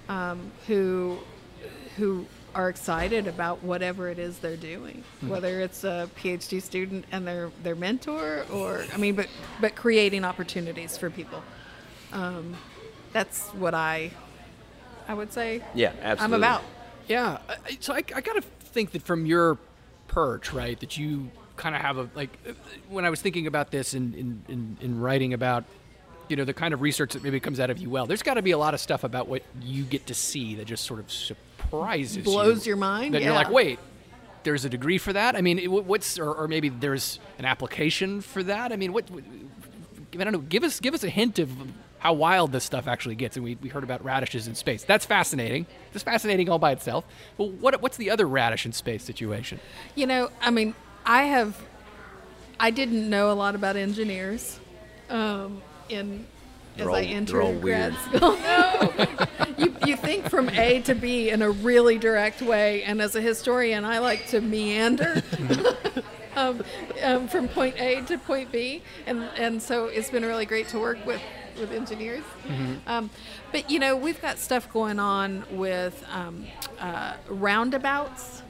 um, 0.10 0.52
who 0.67 1.17
who 1.96 2.26
are 2.54 2.70
excited 2.70 3.28
about 3.28 3.63
whatever 3.63 4.10
it 4.10 4.17
is 4.20 4.39
they're 4.39 4.58
doing, 4.58 5.04
whether 5.22 5.62
it's 5.62 5.84
a 5.84 6.10
PhD 6.20 6.62
student 6.62 7.06
and 7.12 7.26
their 7.28 7.50
their 7.63 7.76
mentor, 7.76 8.46
or 8.52 8.84
I 8.93 8.98
mean, 8.98 9.15
but 9.15 9.28
but 9.62 9.76
creating 9.76 10.26
opportunities 10.26 10.98
for 10.98 11.10
people. 11.10 11.41
Um, 12.12 12.56
that's 13.17 13.49
what 13.49 13.73
I 13.73 14.12
I 15.08 15.13
would 15.13 15.32
say. 15.34 15.63
Yeah, 15.73 15.93
absolutely. 16.01 16.23
I'm 16.23 16.34
about. 16.43 16.63
Yeah. 17.08 17.38
I- 17.49 17.53
I- 17.65 17.77
So 17.80 17.93
I, 17.93 17.97
I 17.97 18.21
got 18.21 18.36
to 18.36 18.41
think 18.41 18.91
that 18.91 19.01
from 19.01 19.25
your 19.25 19.58
perch, 20.08 20.51
right, 20.53 20.80
that 20.82 20.97
you 20.97 21.32
kind 21.56 21.73
of 21.75 21.82
have 21.82 21.97
a, 21.97 22.10
like, 22.13 22.30
uh, 22.47 22.51
when 22.89 23.06
I 23.06 23.10
was 23.10 23.21
thinking 23.21 23.47
about 23.47 23.71
this 23.71 23.93
in, 23.93 24.13
in, 24.13 24.43
in, 24.47 24.77
in 24.82 24.99
writing 24.99 25.34
about, 25.34 25.63
you 26.27 26.36
know, 26.36 26.43
the 26.45 26.53
kind 26.53 26.73
of 26.73 26.82
research 26.82 27.13
that 27.13 27.23
maybe 27.23 27.39
comes 27.39 27.60
out 27.60 27.69
of 27.69 27.82
UL, 27.82 28.06
there's 28.06 28.21
got 28.21 28.34
to 28.36 28.41
be 28.41 28.51
a 28.51 28.58
lot 28.58 28.73
of 28.73 28.80
stuff 28.82 29.03
about 29.06 29.27
what 29.27 29.41
you 29.62 29.84
get 29.84 30.06
to 30.08 30.13
see 30.13 30.56
that 30.56 30.65
just 30.65 30.84
sort 30.86 30.99
of 30.99 31.10
surprises 31.12 32.17
you. 32.17 32.23
Blows 32.23 32.67
your 32.67 32.75
mind, 32.75 33.13
That 33.15 33.21
you're 33.23 33.34
like, 33.34 33.49
wait, 33.49 33.80
there's 34.43 34.65
a 34.65 34.69
degree 34.69 34.97
for 34.97 35.13
that? 35.13 35.36
I 35.36 35.41
mean, 35.41 35.58
what's, 35.71 36.19
or, 36.19 36.34
or 36.34 36.47
maybe 36.47 36.69
there's 36.69 37.19
an 37.39 37.45
application 37.45 38.21
for 38.21 38.43
that? 38.43 38.71
I 38.71 38.75
mean, 38.75 38.91
what, 38.93 39.10
what 39.10 39.23
I 40.19 40.23
don't 40.23 40.34
know. 40.34 40.39
Give 40.39 40.63
us 40.63 40.80
give 40.80 40.93
us 40.93 41.03
a 41.03 41.10
hint 41.10 41.38
of 41.39 41.49
how 41.99 42.13
wild 42.13 42.51
this 42.51 42.63
stuff 42.63 42.88
actually 42.88 43.15
gets. 43.15 43.36
And 43.38 43.43
we, 43.43 43.55
we 43.62 43.69
heard 43.69 43.83
about 43.83 44.03
radishes 44.03 44.47
in 44.47 44.55
space. 44.55 44.83
That's 44.83 45.05
fascinating. 45.05 45.65
It's 45.93 46.03
fascinating 46.03 46.49
all 46.49 46.60
by 46.60 46.71
itself. 46.71 47.05
But 47.38 47.49
what, 47.53 47.81
what's 47.81 47.97
the 47.97 48.10
other 48.12 48.27
radish 48.27 48.65
in 48.65 48.73
space 48.73 49.03
situation? 49.03 49.60
You 49.95 50.07
know, 50.07 50.29
I 50.41 50.51
mean, 50.51 50.75
I 51.05 51.23
have, 51.23 51.57
I 52.60 52.71
didn't 52.71 53.10
know 53.10 53.31
a 53.31 53.33
lot 53.33 53.55
about 53.55 53.75
engineers 53.75 54.60
um, 55.10 55.62
in 55.89 56.25
as 56.75 56.77
They're 56.83 56.89
all- 56.89 56.95
I 56.95 57.05
they're 57.05 57.15
entered 57.15 57.62
grad 57.62 57.93
weird. 57.93 57.95
school. 58.15 58.38
No, 59.57 59.65
you, 59.65 59.75
you 59.88 59.95
think 59.97 60.29
from 60.29 60.49
A 60.49 60.81
to 60.81 60.93
B 60.93 61.29
in 61.31 61.41
a 61.41 61.49
really 61.49 61.97
direct 61.97 62.43
way, 62.43 62.83
and 62.83 63.01
as 63.01 63.15
a 63.15 63.21
historian, 63.21 63.86
I 63.86 63.97
like 63.97 64.27
to 64.27 64.39
meander. 64.41 65.23
um, 66.36 66.63
um, 67.01 67.27
from 67.27 67.47
point 67.47 67.79
A 67.79 68.01
to 68.03 68.19
point 68.19 68.51
B, 68.51 68.83
and 69.07 69.23
and 69.38 69.60
so 69.63 69.86
it's 69.86 70.12
been 70.12 70.23
really 70.23 70.45
great 70.45 70.67
to 70.69 70.79
work 70.79 71.03
with 71.07 71.19
with 71.60 71.72
engineers. 71.72 72.24
Um, 72.86 73.10
but 73.52 73.70
you 73.70 73.80
know, 73.80 73.96
we've 73.96 74.22
got 74.22 74.38
stuff 74.38 74.72
going 74.72 75.00
on 75.00 75.43
with 75.52 76.04
um, 76.12 76.46
uh, 76.80 77.13
roundabouts. 77.30 78.43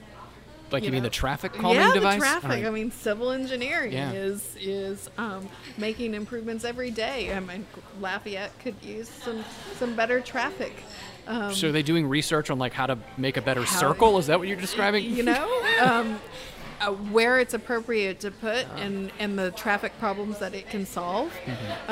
Like 0.70 0.84
you, 0.84 0.88
You 0.88 0.92
mean 0.92 1.04
know. 1.04 1.08
the 1.10 1.16
traffic 1.16 1.54
calming 1.54 1.78
yeah, 1.82 1.94
device? 1.94 2.16
the 2.16 2.20
traffic. 2.20 2.50
Right. 2.50 2.66
I 2.66 2.70
mean, 2.70 2.92
civil 2.92 3.32
engineering 3.32 3.94
Yeah. 3.94 4.12
is 4.12 4.54
is 4.60 5.10
um, 5.18 5.48
making 5.78 6.14
improvements 6.14 6.66
every 6.66 6.92
day. 6.92 7.34
I 7.34 7.40
mean, 7.40 7.66
Lafayette 8.02 8.52
could 8.60 8.76
use 8.84 9.08
some 9.10 9.46
some 9.78 9.96
better 9.96 10.20
traffic. 10.20 10.74
Um, 11.26 11.54
so 11.54 11.70
are 11.70 11.72
they 11.72 11.84
doing 11.84 12.08
research 12.08 12.50
on 12.50 12.60
like 12.60 12.74
how 12.74 12.86
to 12.86 12.98
make 13.18 13.38
a 13.38 13.42
better 13.42 13.66
circle? 13.66 14.18
Is 14.18 14.28
that 14.28 14.40
what 14.40 14.48
you're 14.50 14.58
describing? 14.60 15.06
you 15.06 15.24
know, 15.24 15.62
um, 15.82 16.20
uh, 16.82 16.92
where 16.92 17.40
it's 17.40 17.54
appropriate 17.54 18.20
to 18.22 18.32
put 18.32 18.68
and 18.76 19.10
and 19.20 19.40
the 19.40 19.52
traffic 19.52 19.98
problems 20.00 20.40
that 20.40 20.54
it 20.54 20.70
can 20.70 20.86
solve. 20.86 21.32
Mm-hmm. 21.46 21.92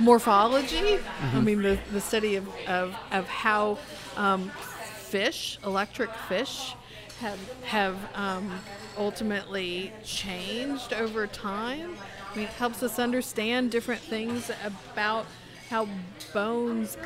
Morphology. 0.00 0.98
I 1.32 1.40
mean, 1.40 1.62
the, 1.62 1.78
the 1.92 2.00
study 2.00 2.36
of, 2.36 2.48
of, 2.66 2.94
of 3.10 3.26
how 3.26 3.78
um, 4.16 4.50
fish, 4.50 5.58
electric 5.64 6.10
fish, 6.28 6.74
have 7.20 7.38
have 7.64 7.96
um, 8.14 8.60
ultimately 8.96 9.92
changed 10.04 10.92
over 10.92 11.26
time. 11.26 11.96
I 12.32 12.36
mean, 12.36 12.44
it 12.44 12.50
helps 12.52 12.82
us 12.82 12.98
understand 12.98 13.70
different 13.70 14.00
things 14.00 14.50
about 14.64 15.26
how 15.68 15.88
bones, 16.32 16.96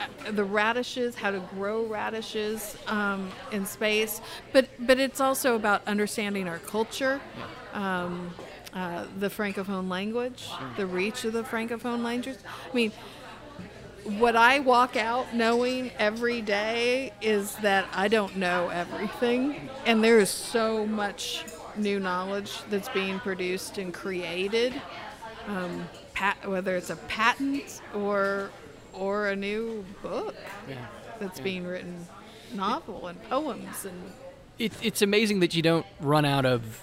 uh, 0.00 0.30
the 0.32 0.44
radishes, 0.44 1.14
how 1.14 1.30
to 1.30 1.40
grow 1.54 1.84
radishes 1.86 2.76
um, 2.88 3.30
in 3.52 3.64
space. 3.64 4.20
But 4.52 4.68
but 4.80 4.98
it's 4.98 5.20
also 5.20 5.54
about 5.54 5.86
understanding 5.86 6.48
our 6.48 6.58
culture. 6.58 7.20
Um, 7.72 8.32
uh, 8.72 9.04
the 9.18 9.28
francophone 9.28 9.88
language, 9.88 10.48
the 10.76 10.86
reach 10.86 11.24
of 11.24 11.32
the 11.32 11.42
francophone 11.42 12.02
language. 12.02 12.38
I 12.70 12.74
mean, 12.74 12.92
what 14.18 14.36
I 14.36 14.60
walk 14.60 14.96
out 14.96 15.34
knowing 15.34 15.90
every 15.98 16.40
day 16.40 17.12
is 17.20 17.54
that 17.56 17.86
I 17.92 18.08
don't 18.08 18.36
know 18.36 18.68
everything, 18.68 19.68
and 19.86 20.02
there 20.02 20.18
is 20.18 20.30
so 20.30 20.86
much 20.86 21.44
new 21.76 22.00
knowledge 22.00 22.52
that's 22.70 22.88
being 22.88 23.18
produced 23.20 23.78
and 23.78 23.92
created, 23.92 24.80
um, 25.46 25.88
pat- 26.14 26.48
whether 26.48 26.76
it's 26.76 26.90
a 26.90 26.96
patent 26.96 27.80
or 27.94 28.50
or 28.92 29.28
a 29.28 29.36
new 29.36 29.84
book 30.02 30.34
that's 31.20 31.38
being 31.40 31.64
written, 31.64 32.06
novel 32.54 33.06
and 33.06 33.22
poems 33.24 33.84
and 33.84 34.12
it, 34.58 34.72
it's 34.82 35.00
amazing 35.00 35.40
that 35.40 35.54
you 35.54 35.62
don't 35.62 35.86
run 36.00 36.24
out 36.24 36.44
of 36.44 36.80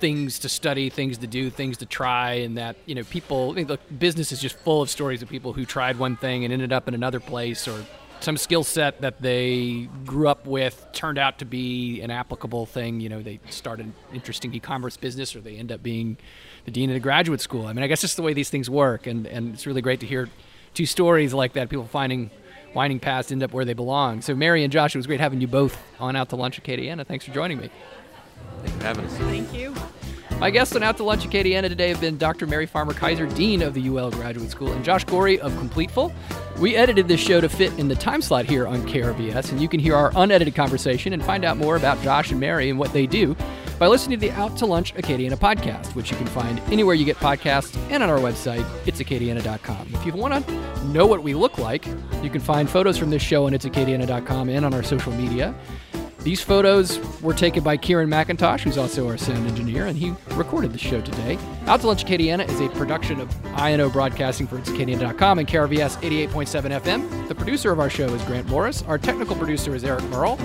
things 0.00 0.38
to 0.40 0.48
study, 0.48 0.90
things 0.90 1.18
to 1.18 1.26
do, 1.26 1.50
things 1.50 1.76
to 1.78 1.86
try, 1.86 2.32
and 2.32 2.56
that 2.58 2.76
you 2.86 2.94
know 2.94 3.04
people. 3.04 3.50
I 3.50 3.54
mean, 3.54 3.66
look, 3.66 3.80
business 3.98 4.32
is 4.32 4.40
just 4.40 4.58
full 4.58 4.82
of 4.82 4.90
stories 4.90 5.22
of 5.22 5.28
people 5.28 5.52
who 5.52 5.64
tried 5.64 5.98
one 5.98 6.16
thing 6.16 6.44
and 6.44 6.52
ended 6.52 6.72
up 6.72 6.88
in 6.88 6.94
another 6.94 7.20
place, 7.20 7.68
or 7.68 7.84
some 8.20 8.36
skill 8.36 8.64
set 8.64 9.00
that 9.00 9.22
they 9.22 9.88
grew 10.04 10.28
up 10.28 10.46
with 10.46 10.86
turned 10.92 11.18
out 11.18 11.38
to 11.38 11.44
be 11.44 12.00
an 12.00 12.10
applicable 12.10 12.66
thing. 12.66 13.00
You 13.00 13.08
know, 13.08 13.22
they 13.22 13.40
start 13.50 13.80
an 13.80 13.94
interesting 14.12 14.52
e-commerce 14.54 14.96
business, 14.96 15.36
or 15.36 15.40
they 15.40 15.56
end 15.56 15.70
up 15.70 15.82
being 15.82 16.16
the 16.64 16.70
dean 16.70 16.90
of 16.90 16.96
a 16.96 17.00
graduate 17.00 17.40
school. 17.40 17.66
I 17.66 17.72
mean, 17.72 17.82
I 17.82 17.86
guess 17.86 18.00
just 18.00 18.16
the 18.16 18.22
way 18.22 18.32
these 18.32 18.50
things 18.50 18.68
work, 18.68 19.06
and 19.06 19.26
and 19.26 19.54
it's 19.54 19.66
really 19.66 19.82
great 19.82 20.00
to 20.00 20.06
hear 20.06 20.28
two 20.74 20.86
stories 20.86 21.32
like 21.32 21.52
that. 21.52 21.68
People 21.68 21.86
finding. 21.86 22.30
Winding 22.72 23.00
past 23.00 23.32
end 23.32 23.42
up 23.42 23.52
where 23.52 23.64
they 23.64 23.72
belong. 23.72 24.22
So, 24.22 24.36
Mary 24.36 24.62
and 24.62 24.72
Josh, 24.72 24.94
it 24.94 24.98
was 24.98 25.08
great 25.08 25.18
having 25.18 25.40
you 25.40 25.48
both 25.48 25.76
on 25.98 26.14
Out 26.14 26.28
to 26.28 26.36
Lunch 26.36 26.56
at 26.56 26.64
Acadiana. 26.64 27.04
Thanks 27.04 27.24
for 27.24 27.32
joining 27.32 27.58
me. 27.58 27.68
Thanks 28.62 28.76
for 28.78 28.84
having 28.84 29.04
us. 29.04 29.16
thank 29.18 29.52
you. 29.52 29.74
My 30.40 30.48
guests 30.48 30.74
on 30.74 30.82
Out 30.82 30.96
to 30.96 31.04
Lunch 31.04 31.26
Acadiana 31.28 31.68
today 31.68 31.90
have 31.90 32.00
been 32.00 32.16
Dr. 32.16 32.46
Mary 32.46 32.64
Farmer 32.64 32.94
Kaiser, 32.94 33.26
Dean 33.26 33.60
of 33.60 33.74
the 33.74 33.88
UL 33.88 34.10
Graduate 34.10 34.50
School, 34.50 34.72
and 34.72 34.82
Josh 34.82 35.04
Gorey 35.04 35.38
of 35.38 35.54
Completeful. 35.58 36.14
We 36.58 36.76
edited 36.76 37.08
this 37.08 37.20
show 37.20 37.42
to 37.42 37.48
fit 37.50 37.78
in 37.78 37.88
the 37.88 37.94
time 37.94 38.22
slot 38.22 38.46
here 38.46 38.66
on 38.66 38.80
KRVS, 38.88 39.52
and 39.52 39.60
you 39.60 39.68
can 39.68 39.80
hear 39.80 39.94
our 39.94 40.12
unedited 40.16 40.54
conversation 40.54 41.12
and 41.12 41.22
find 41.22 41.44
out 41.44 41.58
more 41.58 41.76
about 41.76 42.00
Josh 42.02 42.30
and 42.30 42.40
Mary 42.40 42.70
and 42.70 42.78
what 42.78 42.90
they 42.94 43.06
do 43.06 43.36
by 43.78 43.86
listening 43.86 44.18
to 44.18 44.26
the 44.26 44.32
Out 44.32 44.56
to 44.58 44.66
Lunch 44.66 44.94
Acadiana 44.94 45.36
podcast, 45.36 45.94
which 45.94 46.10
you 46.10 46.16
can 46.16 46.26
find 46.26 46.58
anywhere 46.72 46.94
you 46.94 47.04
get 47.04 47.16
podcasts 47.16 47.76
and 47.90 48.02
on 48.02 48.08
our 48.08 48.18
website, 48.18 48.64
itsacadiana.com. 48.84 49.88
If 49.92 50.06
you 50.06 50.12
want 50.14 50.46
to 50.46 50.84
know 50.84 51.06
what 51.06 51.22
we 51.22 51.34
look 51.34 51.58
like, 51.58 51.86
you 52.22 52.30
can 52.30 52.40
find 52.40 52.68
photos 52.68 52.96
from 52.96 53.10
this 53.10 53.22
show 53.22 53.46
on 53.46 53.52
itsacadiana.com 53.52 54.48
and 54.48 54.64
on 54.64 54.72
our 54.72 54.82
social 54.82 55.12
media. 55.12 55.54
These 56.22 56.42
photos 56.42 57.00
were 57.22 57.32
taken 57.32 57.64
by 57.64 57.78
Kieran 57.78 58.10
McIntosh, 58.10 58.60
who's 58.60 58.76
also 58.76 59.08
our 59.08 59.16
sound 59.16 59.46
engineer, 59.46 59.86
and 59.86 59.96
he 59.96 60.12
recorded 60.32 60.72
the 60.72 60.78
show 60.78 61.00
today. 61.00 61.38
Out 61.66 61.80
to 61.80 61.86
Lunch 61.86 62.04
Acadiana 62.04 62.46
is 62.46 62.60
a 62.60 62.68
production 62.70 63.20
of 63.20 63.34
INO 63.58 63.88
Broadcasting 63.88 64.46
for 64.46 64.58
It'sAcadiana.com 64.58 65.38
and 65.38 65.48
KRVS 65.48 65.96
88.7 66.02 66.80
FM. 66.82 67.28
The 67.28 67.34
producer 67.34 67.72
of 67.72 67.80
our 67.80 67.88
show 67.88 68.06
is 68.08 68.22
Grant 68.24 68.48
Morris. 68.48 68.82
Our 68.82 68.98
technical 68.98 69.34
producer 69.34 69.74
is 69.74 69.82
Eric 69.82 70.04
Merle. 70.04 70.38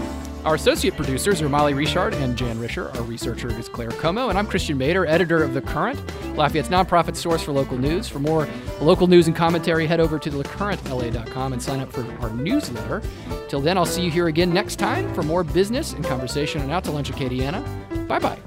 Our 0.45 0.53
associate 0.53 0.95
producers 0.95 1.41
are 1.41 1.49
Molly 1.49 1.73
Richard 1.73 2.13
and 2.13 2.37
Jan 2.37 2.57
Risher. 2.57 2.95
Our 2.95 3.01
researcher 3.01 3.49
is 3.57 3.67
Claire 3.67 3.89
Como, 3.89 4.29
and 4.29 4.37
I'm 4.37 4.45
Christian 4.45 4.77
Mader, 4.77 5.07
editor 5.07 5.41
of 5.41 5.55
The 5.55 5.61
Current, 5.61 5.99
Lafayette's 6.37 6.69
nonprofit 6.69 7.15
source 7.15 7.41
for 7.41 7.51
local 7.51 7.79
news. 7.79 8.07
For 8.07 8.19
more 8.19 8.47
local 8.79 9.07
news 9.07 9.25
and 9.25 9.35
commentary, 9.35 9.87
head 9.87 9.99
over 9.99 10.19
to 10.19 10.29
thecurrentla.com 10.29 11.53
and 11.53 11.59
sign 11.59 11.79
up 11.79 11.91
for 11.91 12.05
our 12.21 12.29
newsletter. 12.29 13.01
Till 13.49 13.59
then, 13.59 13.75
I'll 13.75 13.87
see 13.87 14.03
you 14.03 14.11
here 14.11 14.27
again 14.27 14.53
next 14.53 14.75
time 14.75 15.11
for 15.15 15.23
more 15.23 15.43
business 15.43 15.93
and 15.93 16.05
conversation 16.05 16.61
on 16.61 16.69
Out 16.69 16.83
to 16.83 16.91
Lunch 16.91 17.09
Acadiana. 17.09 18.07
Bye 18.07 18.19
bye. 18.19 18.39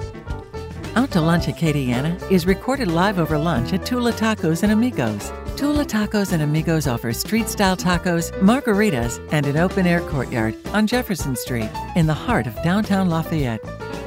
Out 0.95 1.11
to 1.11 1.21
Lunch 1.21 1.47
Acadiana 1.47 2.31
is 2.31 2.47
recorded 2.47 2.87
live 2.87 3.19
over 3.19 3.37
lunch 3.37 3.73
at 3.73 3.85
Tula 3.85 4.13
Tacos 4.13 4.63
and 4.63 4.71
Amigos. 4.71 5.33
Tula 5.59 5.85
Tacos 5.85 6.33
and 6.33 6.41
Amigos 6.41 6.87
offers 6.87 7.19
street 7.19 7.49
style 7.49 7.77
tacos, 7.77 8.31
margaritas, 8.39 9.19
and 9.33 9.45
an 9.45 9.57
open 9.57 9.89
air 9.89 10.01
courtyard 10.03 10.55
on 10.69 10.87
Jefferson 10.87 11.35
Street 11.35 11.69
in 11.97 12.07
the 12.07 12.15
heart 12.15 12.47
of 12.47 12.55
downtown 12.63 13.09
Lafayette. 13.09 13.59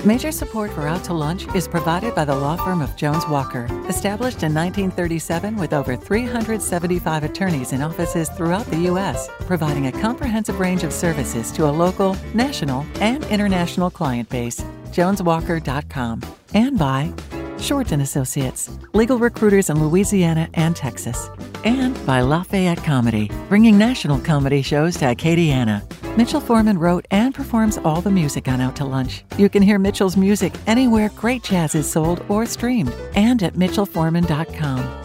Major 0.05 0.31
support 0.31 0.71
for 0.71 0.87
Out 0.87 1.03
to 1.03 1.13
Lunch 1.13 1.53
is 1.53 1.67
provided 1.67 2.15
by 2.15 2.23
the 2.23 2.33
law 2.33 2.55
firm 2.55 2.79
of 2.79 2.95
Jones 2.95 3.27
Walker, 3.27 3.65
established 3.89 4.43
in 4.43 4.53
1937 4.53 5.57
with 5.57 5.73
over 5.73 5.97
375 5.97 7.23
attorneys 7.23 7.73
in 7.73 7.81
offices 7.81 8.29
throughout 8.29 8.65
the 8.67 8.87
U.S., 8.87 9.29
providing 9.39 9.87
a 9.87 9.91
comprehensive 9.91 10.57
range 10.57 10.85
of 10.85 10.93
services 10.93 11.51
to 11.51 11.65
a 11.65 11.69
local, 11.69 12.15
national, 12.33 12.85
and 13.01 13.25
international 13.25 13.91
client 13.91 14.29
base. 14.29 14.61
JonesWalker.com. 14.93 16.21
And 16.53 16.79
by 16.79 17.13
Shorten 17.61 18.01
Associates, 18.01 18.69
legal 18.93 19.19
recruiters 19.19 19.69
in 19.69 19.81
Louisiana 19.81 20.49
and 20.55 20.75
Texas. 20.75 21.29
And 21.63 21.93
by 22.05 22.21
Lafayette 22.21 22.83
Comedy, 22.83 23.29
bringing 23.47 23.77
national 23.77 24.19
comedy 24.19 24.61
shows 24.61 24.97
to 24.97 25.05
Acadiana. 25.05 25.81
Mitchell 26.17 26.41
Foreman 26.41 26.77
wrote 26.77 27.05
and 27.11 27.33
performs 27.33 27.77
all 27.77 28.01
the 28.01 28.11
music 28.11 28.47
on 28.47 28.59
Out 28.59 28.75
to 28.77 28.85
Lunch. 28.85 29.23
You 29.37 29.47
can 29.47 29.61
hear 29.61 29.79
Mitchell's 29.79 30.17
music 30.17 30.53
anywhere 30.67 31.09
great 31.15 31.43
jazz 31.43 31.75
is 31.75 31.89
sold 31.89 32.25
or 32.27 32.45
streamed, 32.45 32.93
and 33.15 33.41
at 33.43 33.53
mitchellforeman.com. 33.53 35.00